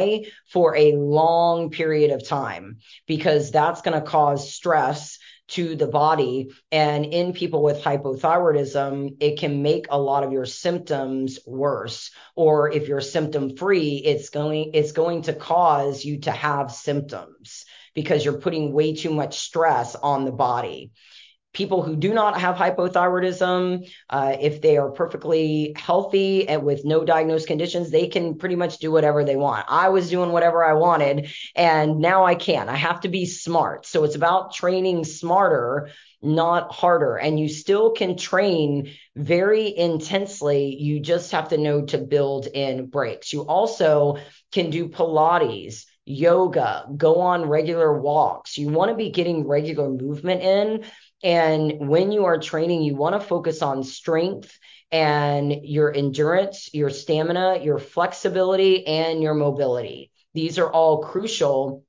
[0.53, 6.51] for a long period of time because that's going to cause stress to the body.
[6.73, 12.11] And in people with hypothyroidism, it can make a lot of your symptoms worse.
[12.35, 17.65] Or if you're symptom free, it's going, it's going to cause you to have symptoms
[17.95, 20.93] because you're putting way too much stress on the body.
[21.55, 27.05] People who do not have hypothyroidism, uh, if they are perfectly healthy and with no
[27.05, 29.65] diagnosed conditions, they can pretty much do whatever they want.
[29.69, 32.69] I was doing whatever I wanted, and now I can't.
[32.69, 33.87] I have to be smart.
[33.87, 35.91] So it's about training smarter,
[36.21, 37.17] not harder.
[37.17, 40.77] And you still can train very intensely.
[40.77, 43.33] You just have to know to build in breaks.
[43.33, 44.19] You also
[44.53, 48.59] can do Pilates yoga, go on regular walks.
[48.59, 50.85] You want to be getting regular movement in
[51.25, 54.57] and when you are training, you want to focus on strength
[54.93, 60.13] and your endurance, your stamina, your flexibility, and your mobility.
[60.35, 61.83] These are all crucial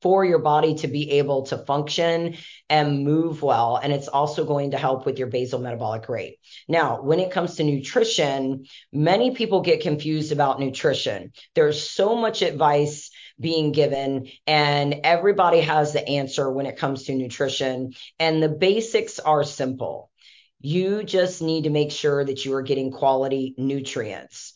[0.00, 2.36] for your body to be able to function
[2.70, 3.80] and move well.
[3.82, 6.38] And it's also going to help with your basal metabolic rate.
[6.68, 11.32] Now, when it comes to nutrition, many people get confused about nutrition.
[11.56, 13.10] There's so much advice
[13.40, 17.94] being given, and everybody has the answer when it comes to nutrition.
[18.18, 20.10] And the basics are simple.
[20.60, 24.54] You just need to make sure that you are getting quality nutrients,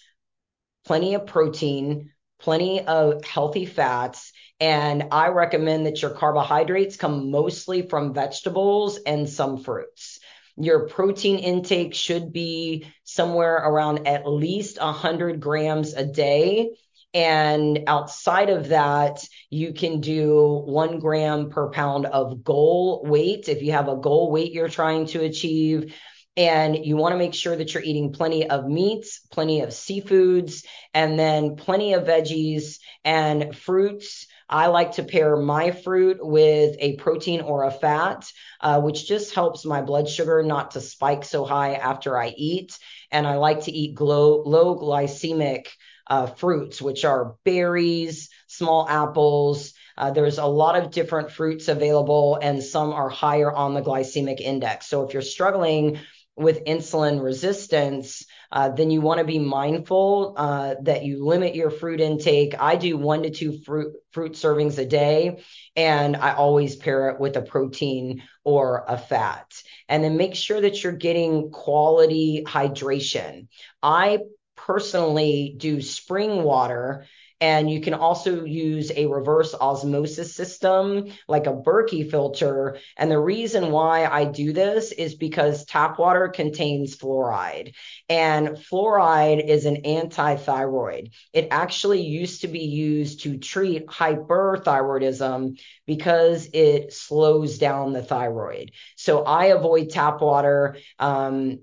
[0.85, 2.11] plenty of protein,
[2.41, 4.33] plenty of healthy fats.
[4.59, 10.18] And I recommend that your carbohydrates come mostly from vegetables and some fruits.
[10.57, 16.70] Your protein intake should be somewhere around at least 100 grams a day
[17.15, 23.63] and outside of that, you can do one gram per pound of goal weight if
[23.63, 25.95] you have a goal weight you're trying to achieve.
[26.35, 30.65] And you want to make sure that you're eating plenty of meats, plenty of seafoods,
[30.95, 34.27] and then plenty of veggies and fruits.
[34.49, 38.25] I like to pair my fruit with a protein or a fat,
[38.63, 42.79] uh, which just helps my blood sugar not to spike so high after I eat.
[43.11, 45.67] And I like to eat glow, low glycemic
[46.13, 49.73] uh, fruits, which are berries, small apples.
[49.97, 54.39] Uh, there's a lot of different fruits available, and some are higher on the glycemic
[54.39, 54.87] index.
[54.89, 56.01] So if you're struggling
[56.37, 61.71] with insulin resistance, uh, then you want to be mindful uh, that you limit your
[61.71, 62.55] fruit intake.
[62.61, 65.43] I do one to two fruit fruit servings a day,
[65.77, 69.51] and I always pair it with a protein or a fat.
[69.89, 73.49] And then make sure that you're getting quality hydration.
[73.83, 74.19] I
[74.67, 77.07] personally do spring water.
[77.41, 82.79] And you can also use a reverse osmosis system like a Berkey filter.
[82.97, 87.75] And the reason why I do this is because tap water contains fluoride,
[88.09, 91.11] and fluoride is an anti-thyroid.
[91.33, 98.71] It actually used to be used to treat hyperthyroidism because it slows down the thyroid.
[98.95, 100.77] So I avoid tap water.
[101.01, 101.59] Um,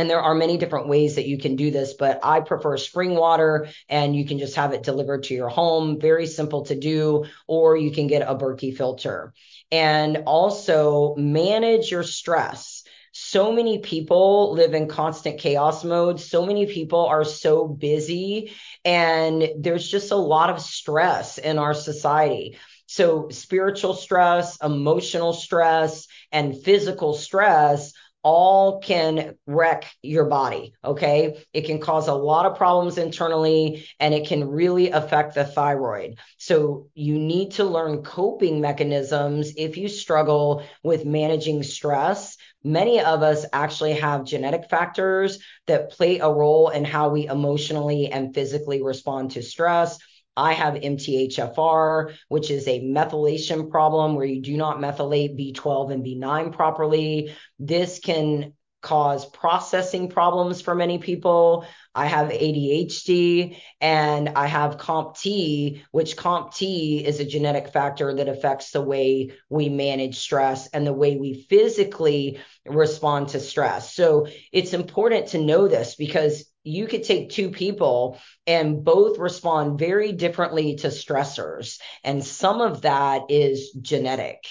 [0.00, 3.14] and there are many different ways that you can do this, but I prefer spring
[3.14, 6.00] water and you can just have it delivered to your home.
[6.00, 9.34] Very simple to do, or you can get a Berkey filter.
[9.70, 12.82] And also manage your stress.
[13.12, 16.18] So many people live in constant chaos mode.
[16.18, 18.52] So many people are so busy,
[18.86, 22.56] and there's just a lot of stress in our society.
[22.86, 27.92] So, spiritual stress, emotional stress, and physical stress
[28.22, 30.74] all can wreck your body.
[30.84, 31.44] Okay.
[31.52, 36.18] It can cause a lot of problems internally and it can really affect the thyroid.
[36.36, 42.36] So you need to learn coping mechanisms if you struggle with managing stress.
[42.62, 48.12] Many of us actually have genetic factors that play a role in how we emotionally
[48.12, 49.98] and physically respond to stress.
[50.40, 56.02] I have MTHFR, which is a methylation problem where you do not methylate B12 and
[56.02, 57.34] B9 properly.
[57.58, 61.66] This can cause processing problems for many people.
[61.94, 68.70] I have ADHD and I have COMT, which COMT is a genetic factor that affects
[68.70, 73.94] the way we manage stress and the way we physically respond to stress.
[73.94, 79.78] So it's important to know this because you could take two people and both respond
[79.78, 81.78] very differently to stressors.
[82.04, 84.44] And some of that is genetic.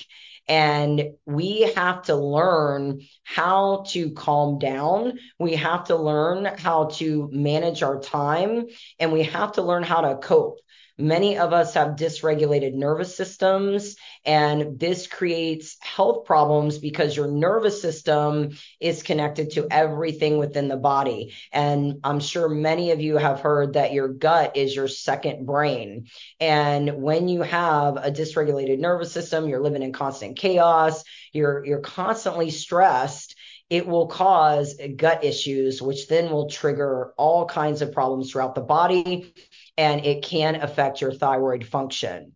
[0.47, 5.19] And we have to learn how to calm down.
[5.37, 8.65] We have to learn how to manage our time
[8.97, 10.59] and we have to learn how to cope.
[10.99, 13.95] Many of us have dysregulated nervous systems,
[14.25, 18.49] and this creates health problems because your nervous system
[18.81, 21.33] is connected to everything within the body.
[21.53, 26.07] And I'm sure many of you have heard that your gut is your second brain.
[26.41, 31.79] And when you have a dysregulated nervous system, you're living in constant chaos, you're, you're
[31.79, 33.37] constantly stressed
[33.69, 38.61] it will cause gut issues, which then will trigger all kinds of problems throughout the
[38.61, 39.31] body
[39.79, 42.35] and it can affect your thyroid function.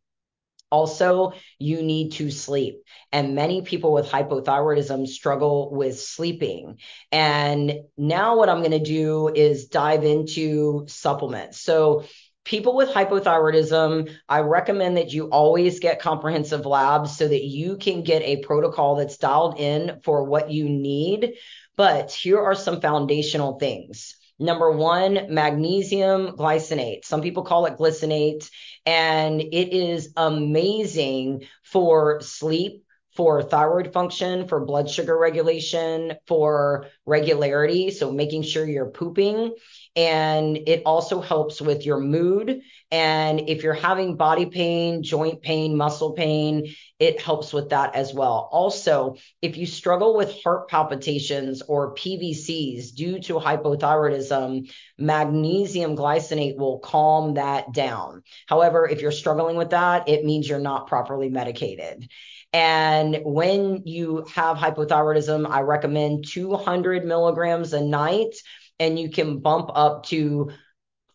[0.71, 2.81] Also, you need to sleep.
[3.11, 6.77] And many people with hypothyroidism struggle with sleeping.
[7.11, 11.59] And now, what I'm going to do is dive into supplements.
[11.59, 12.05] So,
[12.45, 18.03] people with hypothyroidism, I recommend that you always get comprehensive labs so that you can
[18.03, 21.33] get a protocol that's dialed in for what you need.
[21.75, 24.15] But here are some foundational things.
[24.39, 27.05] Number one, magnesium glycinate.
[27.05, 28.49] Some people call it glycinate,
[28.85, 32.83] and it is amazing for sleep,
[33.15, 37.91] for thyroid function, for blood sugar regulation, for regularity.
[37.91, 39.53] So making sure you're pooping.
[39.95, 42.61] And it also helps with your mood.
[42.89, 48.13] And if you're having body pain, joint pain, muscle pain, it helps with that as
[48.13, 48.49] well.
[48.51, 56.79] Also, if you struggle with heart palpitations or PVCs due to hypothyroidism, magnesium glycinate will
[56.79, 58.23] calm that down.
[58.47, 62.09] However, if you're struggling with that, it means you're not properly medicated.
[62.53, 68.35] And when you have hypothyroidism, I recommend 200 milligrams a night,
[68.79, 70.51] and you can bump up to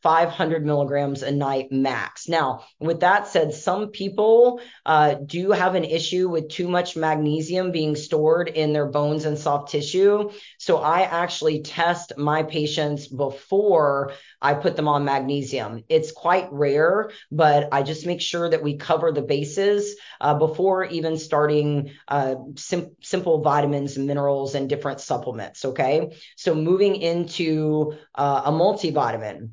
[0.02, 2.28] 500 milligrams a night max.
[2.28, 7.72] Now, with that said, some people uh, do have an issue with too much magnesium
[7.72, 10.30] being stored in their bones and soft tissue.
[10.58, 15.82] So I actually test my patients before I put them on magnesium.
[15.88, 20.84] It's quite rare, but I just make sure that we cover the bases uh, before
[20.84, 25.64] even starting uh, sim- simple vitamins, minerals, and different supplements.
[25.64, 26.16] Okay.
[26.36, 29.50] So moving into uh, a multivitamin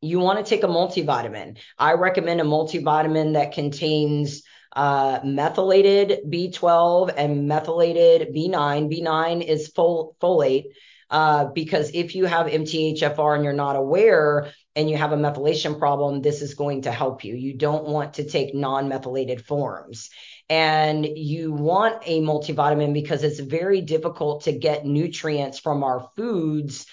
[0.00, 1.58] you want to take a multivitamin.
[1.78, 4.42] I recommend a multivitamin that contains
[4.74, 8.92] uh, methylated B12 and methylated B9.
[8.92, 10.64] B9 is fol- folate
[11.08, 15.78] uh, because if you have MTHFR and you're not aware and you have a methylation
[15.78, 17.34] problem, this is going to help you.
[17.34, 20.10] You don't want to take non methylated forms.
[20.48, 26.86] And you want a multivitamin because it's very difficult to get nutrients from our foods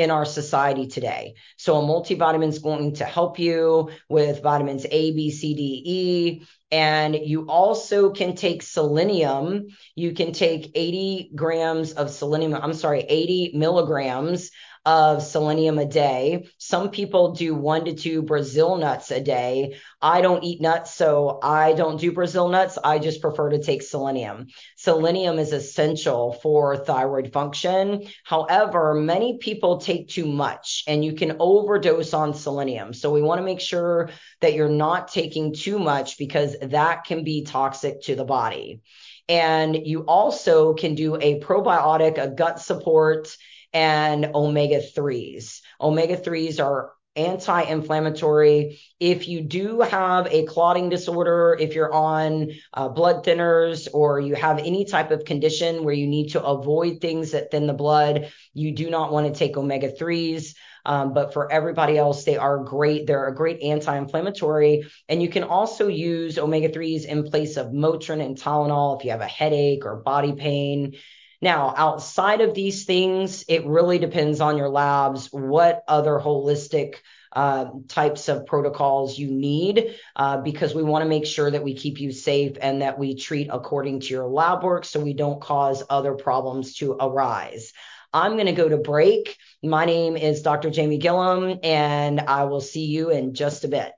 [0.00, 1.34] in our society today.
[1.58, 6.46] So a multivitamin is going to help you with vitamins A, B, C, D, E.
[6.72, 9.66] And you also can take selenium.
[9.94, 12.54] You can take 80 grams of selenium.
[12.54, 14.50] I'm sorry, 80 milligrams
[14.86, 16.48] of selenium a day.
[16.56, 19.76] Some people do one to two Brazil nuts a day.
[20.00, 22.78] I don't eat nuts, so I don't do Brazil nuts.
[22.82, 24.46] I just prefer to take selenium.
[24.76, 28.06] Selenium is essential for thyroid function.
[28.24, 32.94] However, many people take too much and you can overdose on selenium.
[32.94, 34.08] So we want to make sure
[34.40, 38.80] that you're not taking too much because that can be toxic to the body.
[39.28, 43.36] And you also can do a probiotic, a gut support,
[43.72, 45.60] and omega 3s.
[45.80, 48.80] Omega 3s are anti inflammatory.
[48.98, 54.34] If you do have a clotting disorder, if you're on uh, blood thinners, or you
[54.34, 58.30] have any type of condition where you need to avoid things that thin the blood,
[58.54, 60.54] you do not want to take omega 3s.
[60.86, 63.06] Um, but for everybody else, they are great.
[63.06, 64.84] They're a great anti inflammatory.
[65.08, 69.10] And you can also use omega 3s in place of Motrin and Tylenol if you
[69.10, 70.94] have a headache or body pain.
[71.42, 76.96] Now, outside of these things, it really depends on your labs, what other holistic
[77.32, 81.74] uh, types of protocols you need, uh, because we want to make sure that we
[81.74, 85.40] keep you safe and that we treat according to your lab work so we don't
[85.40, 87.72] cause other problems to arise.
[88.12, 89.36] I'm going to go to break.
[89.62, 90.70] My name is Dr.
[90.70, 93.92] Jamie Gilliam, and I will see you in just a bit.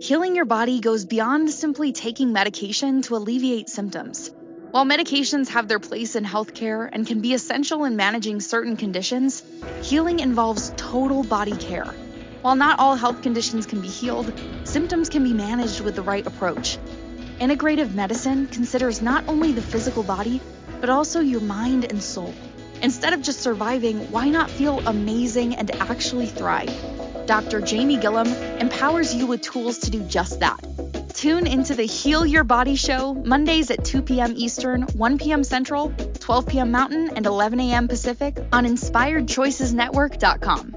[0.00, 4.32] Healing your body goes beyond simply taking medication to alleviate symptoms.
[4.74, 9.40] While medications have their place in healthcare and can be essential in managing certain conditions,
[9.82, 11.94] healing involves total body care.
[12.42, 14.32] While not all health conditions can be healed,
[14.64, 16.76] symptoms can be managed with the right approach.
[17.38, 20.40] Integrative medicine considers not only the physical body,
[20.80, 22.34] but also your mind and soul.
[22.82, 27.03] Instead of just surviving, why not feel amazing and actually thrive?
[27.26, 27.60] Dr.
[27.60, 30.60] Jamie Gilliam empowers you with tools to do just that.
[31.14, 34.34] Tune into the Heal Your Body show Mondays at 2 p.m.
[34.36, 35.44] Eastern, 1 p.m.
[35.44, 36.70] Central, 12 p.m.
[36.70, 37.88] Mountain, and 11 a.m.
[37.88, 40.76] Pacific on InspiredChoicesNetwork.com.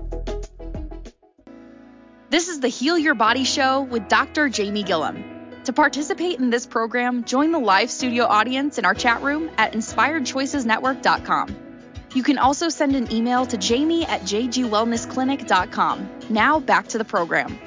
[2.30, 4.50] This is the Heal Your Body show with Dr.
[4.50, 5.24] Jamie Gilliam.
[5.64, 9.74] To participate in this program, join the live studio audience in our chat room at
[9.74, 11.67] InspiredChoicesNetwork.com.
[12.18, 16.10] You can also send an email to jamie at jgwellnessclinic.com.
[16.32, 17.60] Now back to the program.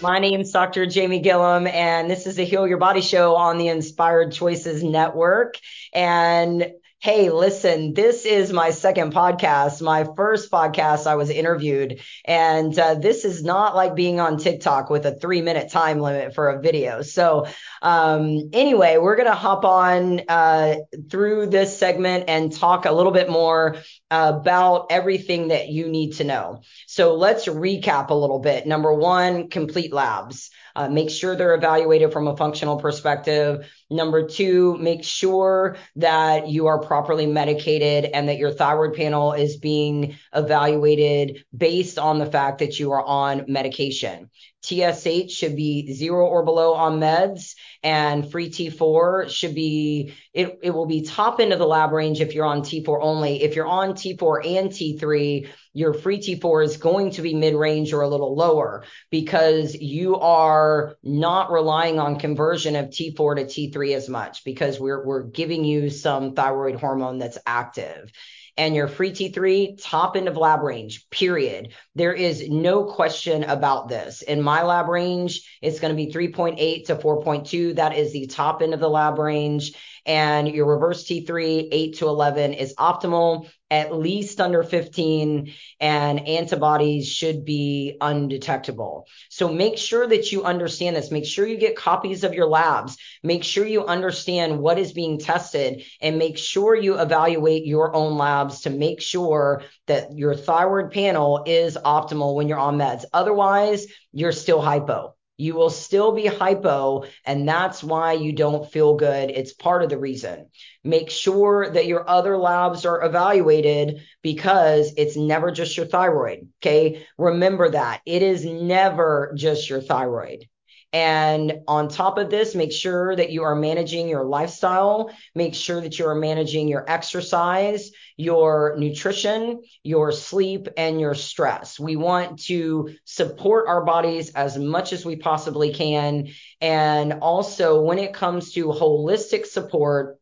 [0.00, 0.86] My name's Dr.
[0.86, 5.56] Jamie Gilliam, and this is the Heal Your Body show on the Inspired Choices Network.
[5.92, 6.70] And
[7.00, 9.80] hey, listen, this is my second podcast.
[9.80, 14.90] My first podcast, I was interviewed, and uh, this is not like being on TikTok
[14.90, 17.02] with a three minute time limit for a video.
[17.02, 17.46] So,
[17.82, 20.76] um, anyway, we're going to hop on uh,
[21.08, 23.76] through this segment and talk a little bit more
[24.10, 26.62] about everything that you need to know.
[26.88, 28.66] So, let's recap a little bit.
[28.66, 30.50] Number one, complete labs.
[30.78, 33.68] Uh, make sure they're evaluated from a functional perspective.
[33.90, 39.56] Number two, make sure that you are properly medicated and that your thyroid panel is
[39.56, 44.30] being evaluated based on the fact that you are on medication.
[44.62, 50.70] TSH should be zero or below on meds, and free T4 should be it, it
[50.70, 53.42] will be top end of the lab range if you're on T4 only.
[53.42, 55.48] If you're on T4 and T3,
[55.78, 60.16] your free T4 is going to be mid range or a little lower because you
[60.16, 65.64] are not relying on conversion of T4 to T3 as much because we're, we're giving
[65.64, 68.10] you some thyroid hormone that's active
[68.56, 71.72] and your free T3 top end of lab range, period.
[71.94, 74.22] There is no question about this.
[74.22, 77.76] In my lab range, it's going to be 3.8 to 4.2.
[77.76, 79.74] That is the top end of the lab range
[80.08, 87.06] and your reverse T3, 8 to 11 is optimal, at least under 15, and antibodies
[87.06, 89.06] should be undetectable.
[89.28, 91.10] So make sure that you understand this.
[91.10, 92.96] Make sure you get copies of your labs.
[93.22, 98.16] Make sure you understand what is being tested, and make sure you evaluate your own
[98.16, 103.04] labs to make sure that your thyroid panel is optimal when you're on meds.
[103.12, 105.14] Otherwise, you're still hypo.
[105.38, 109.30] You will still be hypo, and that's why you don't feel good.
[109.30, 110.50] It's part of the reason.
[110.82, 116.48] Make sure that your other labs are evaluated because it's never just your thyroid.
[116.60, 117.06] Okay.
[117.16, 120.44] Remember that it is never just your thyroid.
[120.92, 125.82] And on top of this, make sure that you are managing your lifestyle, make sure
[125.82, 131.78] that you are managing your exercise, your nutrition, your sleep, and your stress.
[131.78, 136.28] We want to support our bodies as much as we possibly can.
[136.62, 140.18] And also, when it comes to holistic support,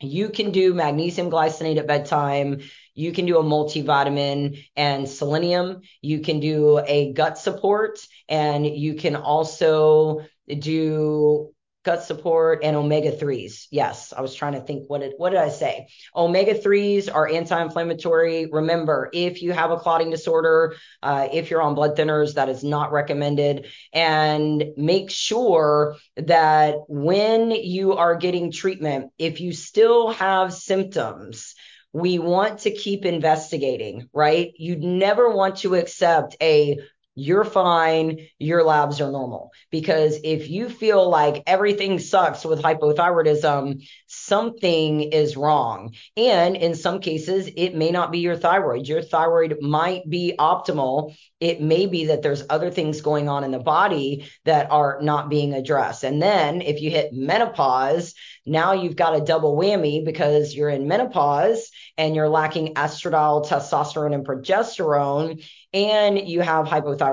[0.00, 2.60] you can do magnesium glycinate at bedtime.
[2.98, 5.82] You can do a multivitamin and selenium.
[6.02, 10.22] You can do a gut support and you can also
[10.58, 11.52] do
[11.84, 13.68] gut support and omega 3s.
[13.70, 15.86] Yes, I was trying to think what did what did I say?
[16.14, 18.46] Omega 3s are anti-inflammatory.
[18.50, 22.64] Remember, if you have a clotting disorder, uh, if you're on blood thinners, that is
[22.64, 23.68] not recommended.
[23.92, 31.54] And make sure that when you are getting treatment, if you still have symptoms,
[31.98, 34.52] we want to keep investigating, right?
[34.56, 36.78] You'd never want to accept a
[37.18, 39.50] you're fine, your labs are normal.
[39.70, 45.94] Because if you feel like everything sucks with hypothyroidism, something is wrong.
[46.16, 48.86] And in some cases, it may not be your thyroid.
[48.86, 51.16] Your thyroid might be optimal.
[51.40, 55.28] It may be that there's other things going on in the body that are not
[55.28, 56.04] being addressed.
[56.04, 58.14] And then if you hit menopause,
[58.46, 64.14] now you've got a double whammy because you're in menopause and you're lacking estradiol, testosterone,
[64.14, 65.44] and progesterone,
[65.74, 67.07] and you have hypothyroidism.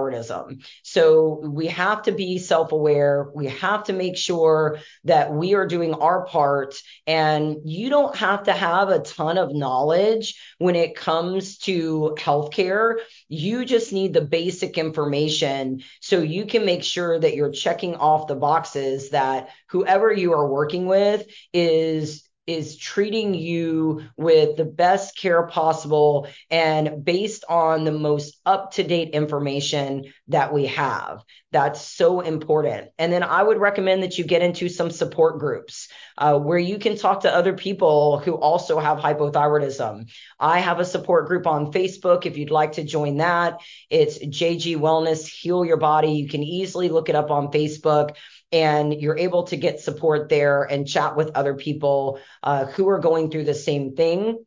[0.84, 3.30] So we have to be self aware.
[3.34, 6.76] We have to make sure that we are doing our part.
[7.08, 12.96] And you don't have to have a ton of knowledge when it comes to healthcare.
[13.28, 18.28] You just need the basic information so you can make sure that you're checking off
[18.28, 25.18] the boxes that whoever you are working with is is treating you with the best
[25.18, 31.24] care possible and based on the most up to date information that we have.
[31.52, 32.90] That's so important.
[32.98, 36.80] And then I would recommend that you get into some support groups uh, where you
[36.80, 40.10] can talk to other people who also have hypothyroidism.
[40.40, 43.60] I have a support group on Facebook if you'd like to join that.
[43.90, 46.12] It's JG Wellness Heal Your Body.
[46.14, 48.16] You can easily look it up on Facebook
[48.52, 53.00] and you're able to get support there and chat with other people uh, who are
[53.00, 54.45] going through the same thing.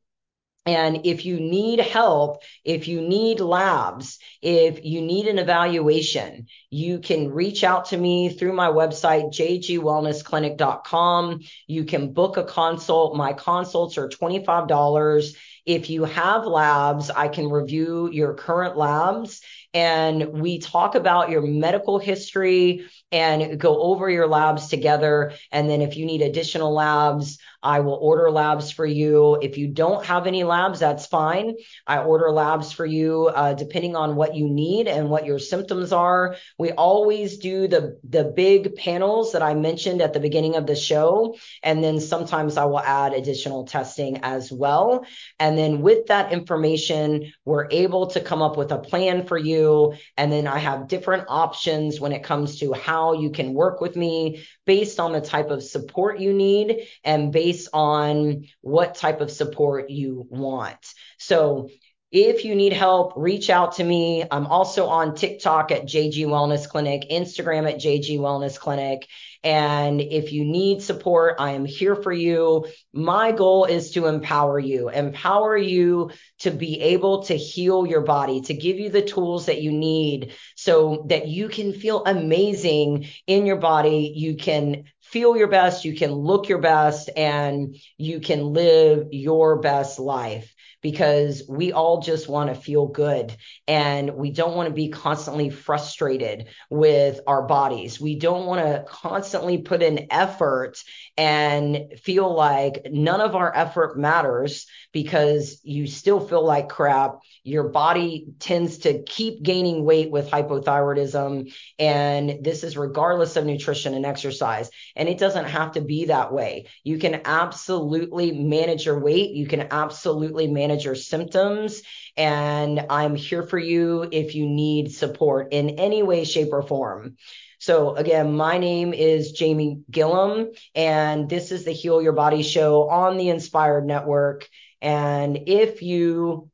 [0.68, 6.98] And if you need help, if you need labs, if you need an evaluation, you
[6.98, 11.40] can reach out to me through my website, jgwellnessclinic.com.
[11.66, 13.16] You can book a consult.
[13.16, 15.34] My consults are $25.
[15.64, 19.40] If you have labs, I can review your current labs
[19.72, 25.32] and we talk about your medical history and go over your labs together.
[25.50, 29.38] And then if you need additional labs, I will order labs for you.
[29.42, 31.56] If you don't have any labs, that's fine.
[31.86, 35.92] I order labs for you uh, depending on what you need and what your symptoms
[35.92, 36.36] are.
[36.58, 40.76] We always do the the big panels that I mentioned at the beginning of the
[40.76, 45.04] show, and then sometimes I will add additional testing as well.
[45.40, 49.94] And then with that information, we're able to come up with a plan for you.
[50.16, 53.96] And then I have different options when it comes to how you can work with
[53.96, 59.30] me based on the type of support you need and based on what type of
[59.30, 60.94] support you want.
[61.18, 61.68] So
[62.10, 64.24] if you need help, reach out to me.
[64.30, 69.06] I'm also on TikTok at JG Wellness Clinic, Instagram at JG Wellness Clinic.
[69.44, 72.66] And if you need support, I am here for you.
[72.94, 78.40] My goal is to empower you, empower you to be able to heal your body,
[78.40, 83.44] to give you the tools that you need so that you can feel amazing in
[83.44, 84.12] your body.
[84.16, 89.60] You can feel your best, you can look your best, and you can live your
[89.60, 94.74] best life because we all just want to feel good and we don't want to
[94.74, 98.00] be constantly frustrated with our bodies.
[98.00, 100.78] We don't want to constantly put in effort
[101.16, 107.18] and feel like none of our effort matters because you still feel like crap.
[107.42, 111.52] Your body tends to keep gaining weight with hypothyroidism.
[111.78, 114.70] And this is regardless of nutrition and exercise.
[114.94, 116.66] And it doesn't have to be that way.
[116.84, 119.30] You can absolutely manage your weight.
[119.30, 121.82] You can absolutely manage your symptoms.
[122.16, 127.16] And I'm here for you if you need support in any way, shape, or form.
[127.58, 132.88] So again, my name is Jamie Gilliam, and this is the Heal Your Body show
[132.88, 134.48] on the Inspired Network.
[134.80, 136.50] And if you,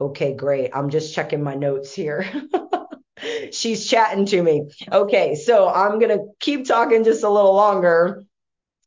[0.00, 0.70] okay, great.
[0.74, 2.26] I'm just checking my notes here.
[3.52, 4.70] She's chatting to me.
[4.90, 8.24] Okay, so I'm going to keep talking just a little longer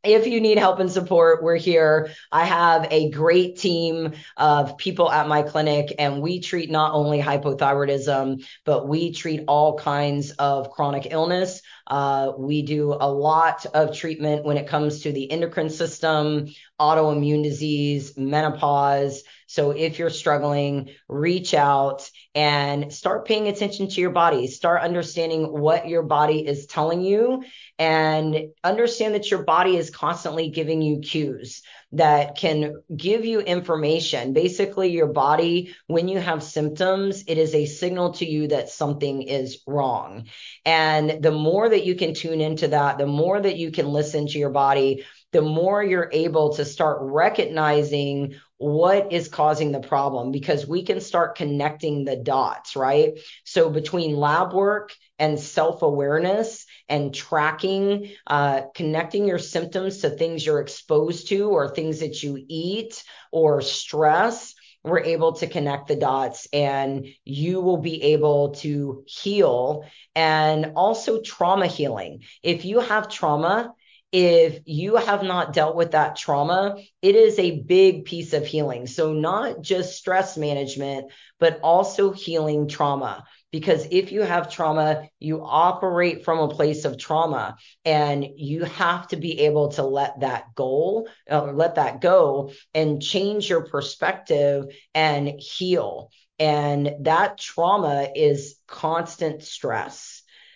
[0.03, 2.11] if you need help and support, we're here.
[2.31, 7.21] I have a great team of people at my clinic, and we treat not only
[7.21, 11.61] hypothyroidism, but we treat all kinds of chronic illness.
[11.87, 16.47] Uh, we do a lot of treatment when it comes to the endocrine system,
[16.79, 19.23] autoimmune disease, menopause.
[19.47, 24.47] So if you're struggling, reach out and start paying attention to your body.
[24.47, 27.43] Start understanding what your body is telling you
[27.79, 31.63] and understand that your body is constantly giving you cues
[31.93, 34.33] that can give you information.
[34.33, 39.23] Basically, your body, when you have symptoms, it is a signal to you that something
[39.23, 40.27] is wrong.
[40.65, 44.27] And the more that you can tune into that, the more that you can listen
[44.27, 50.31] to your body, the more you're able to start recognizing what is causing the problem
[50.31, 53.19] because we can start connecting the dots, right?
[53.43, 60.45] So between lab work and self awareness and tracking, uh, connecting your symptoms to things
[60.45, 64.53] you're exposed to or things that you eat or stress,
[64.83, 71.21] we're able to connect the dots and you will be able to heal and also
[71.21, 72.23] trauma healing.
[72.41, 73.73] If you have trauma,
[74.13, 78.85] if you have not dealt with that trauma, it is a big piece of healing.
[78.85, 83.25] So, not just stress management, but also healing trauma.
[83.51, 89.07] Because if you have trauma, you operate from a place of trauma and you have
[89.07, 94.65] to be able to let that goal, uh, let that go and change your perspective
[94.93, 96.11] and heal.
[96.37, 100.12] And that trauma is constant stress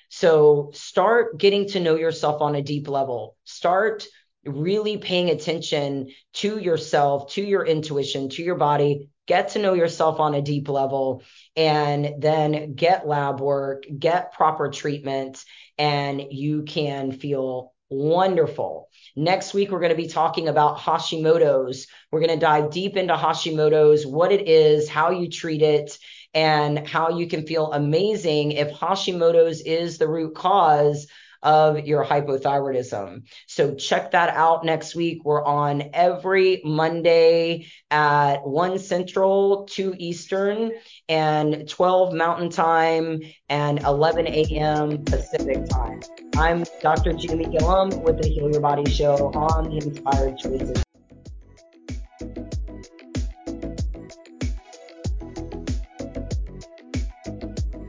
[0.09, 3.35] so start getting to know yourself on a deep level.
[3.43, 4.05] Start
[4.45, 9.09] really paying attention to yourself, to your intuition, to your body.
[9.27, 11.21] Get to know yourself on a deep level
[11.57, 15.43] and then get lab work, get proper treatment,
[15.77, 18.89] and you can feel wonderful.
[19.15, 21.87] Next week, we're going to be talking about Hashimoto's.
[22.11, 25.97] We're going to dive deep into Hashimoto's, what it is, how you treat it,
[26.37, 31.07] and how you can feel amazing if Hashimoto's is the root cause
[31.41, 33.23] of your hypothyroidism.
[33.47, 35.25] So check that out next week.
[35.25, 40.73] We're on every Monday at 1 Central, 2 Eastern,
[41.09, 45.05] and 12 Mountain Time and 11 a.m.
[45.05, 46.01] Pacific Time.
[46.35, 47.13] I'm Dr.
[47.13, 50.83] Jamie Gilliam with the Heal Your Body Show on the Inspired Choices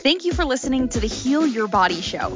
[0.09, 2.33] Thank you for listening to the Heal Your Body Show.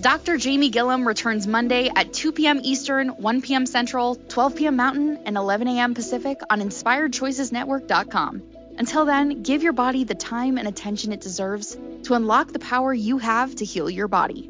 [0.00, 0.36] Dr.
[0.36, 2.60] Jamie Gilliam returns Monday at 2 p.m.
[2.62, 3.66] Eastern, 1 p.m.
[3.66, 4.76] Central, 12 p.m.
[4.76, 5.94] Mountain, and 11 a.m.
[5.94, 8.42] Pacific on InspiredChoicesNetwork.com.
[8.78, 12.94] Until then, give your body the time and attention it deserves to unlock the power
[12.94, 14.48] you have to heal your body.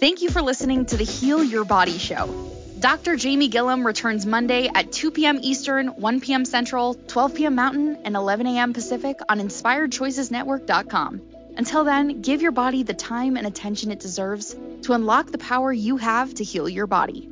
[0.00, 2.50] Thank you for listening to the Heal Your Body Show.
[2.78, 3.16] Dr.
[3.16, 5.38] Jamie Gilliam returns Monday at 2 p.m.
[5.42, 6.46] Eastern, 1 p.m.
[6.46, 7.54] Central, 12 p.m.
[7.54, 8.72] Mountain, and 11 a.m.
[8.72, 11.20] Pacific on InspiredChoicesNetwork.com.
[11.58, 15.70] Until then, give your body the time and attention it deserves to unlock the power
[15.70, 17.28] you have to heal your body.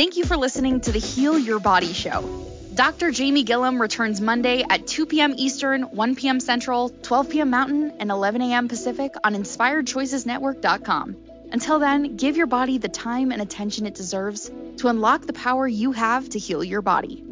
[0.00, 2.24] Thank you for listening to the Heal Your Body Show.
[2.72, 3.10] Dr.
[3.10, 5.34] Jamie Gilliam returns Monday at 2 p.m.
[5.36, 6.40] Eastern, 1 p.m.
[6.40, 7.50] Central, 12 p.m.
[7.50, 8.68] Mountain, and 11 a.m.
[8.68, 11.16] Pacific on InspiredChoicesNetwork.com.
[11.52, 15.68] Until then, give your body the time and attention it deserves to unlock the power
[15.68, 17.22] you have to heal your body.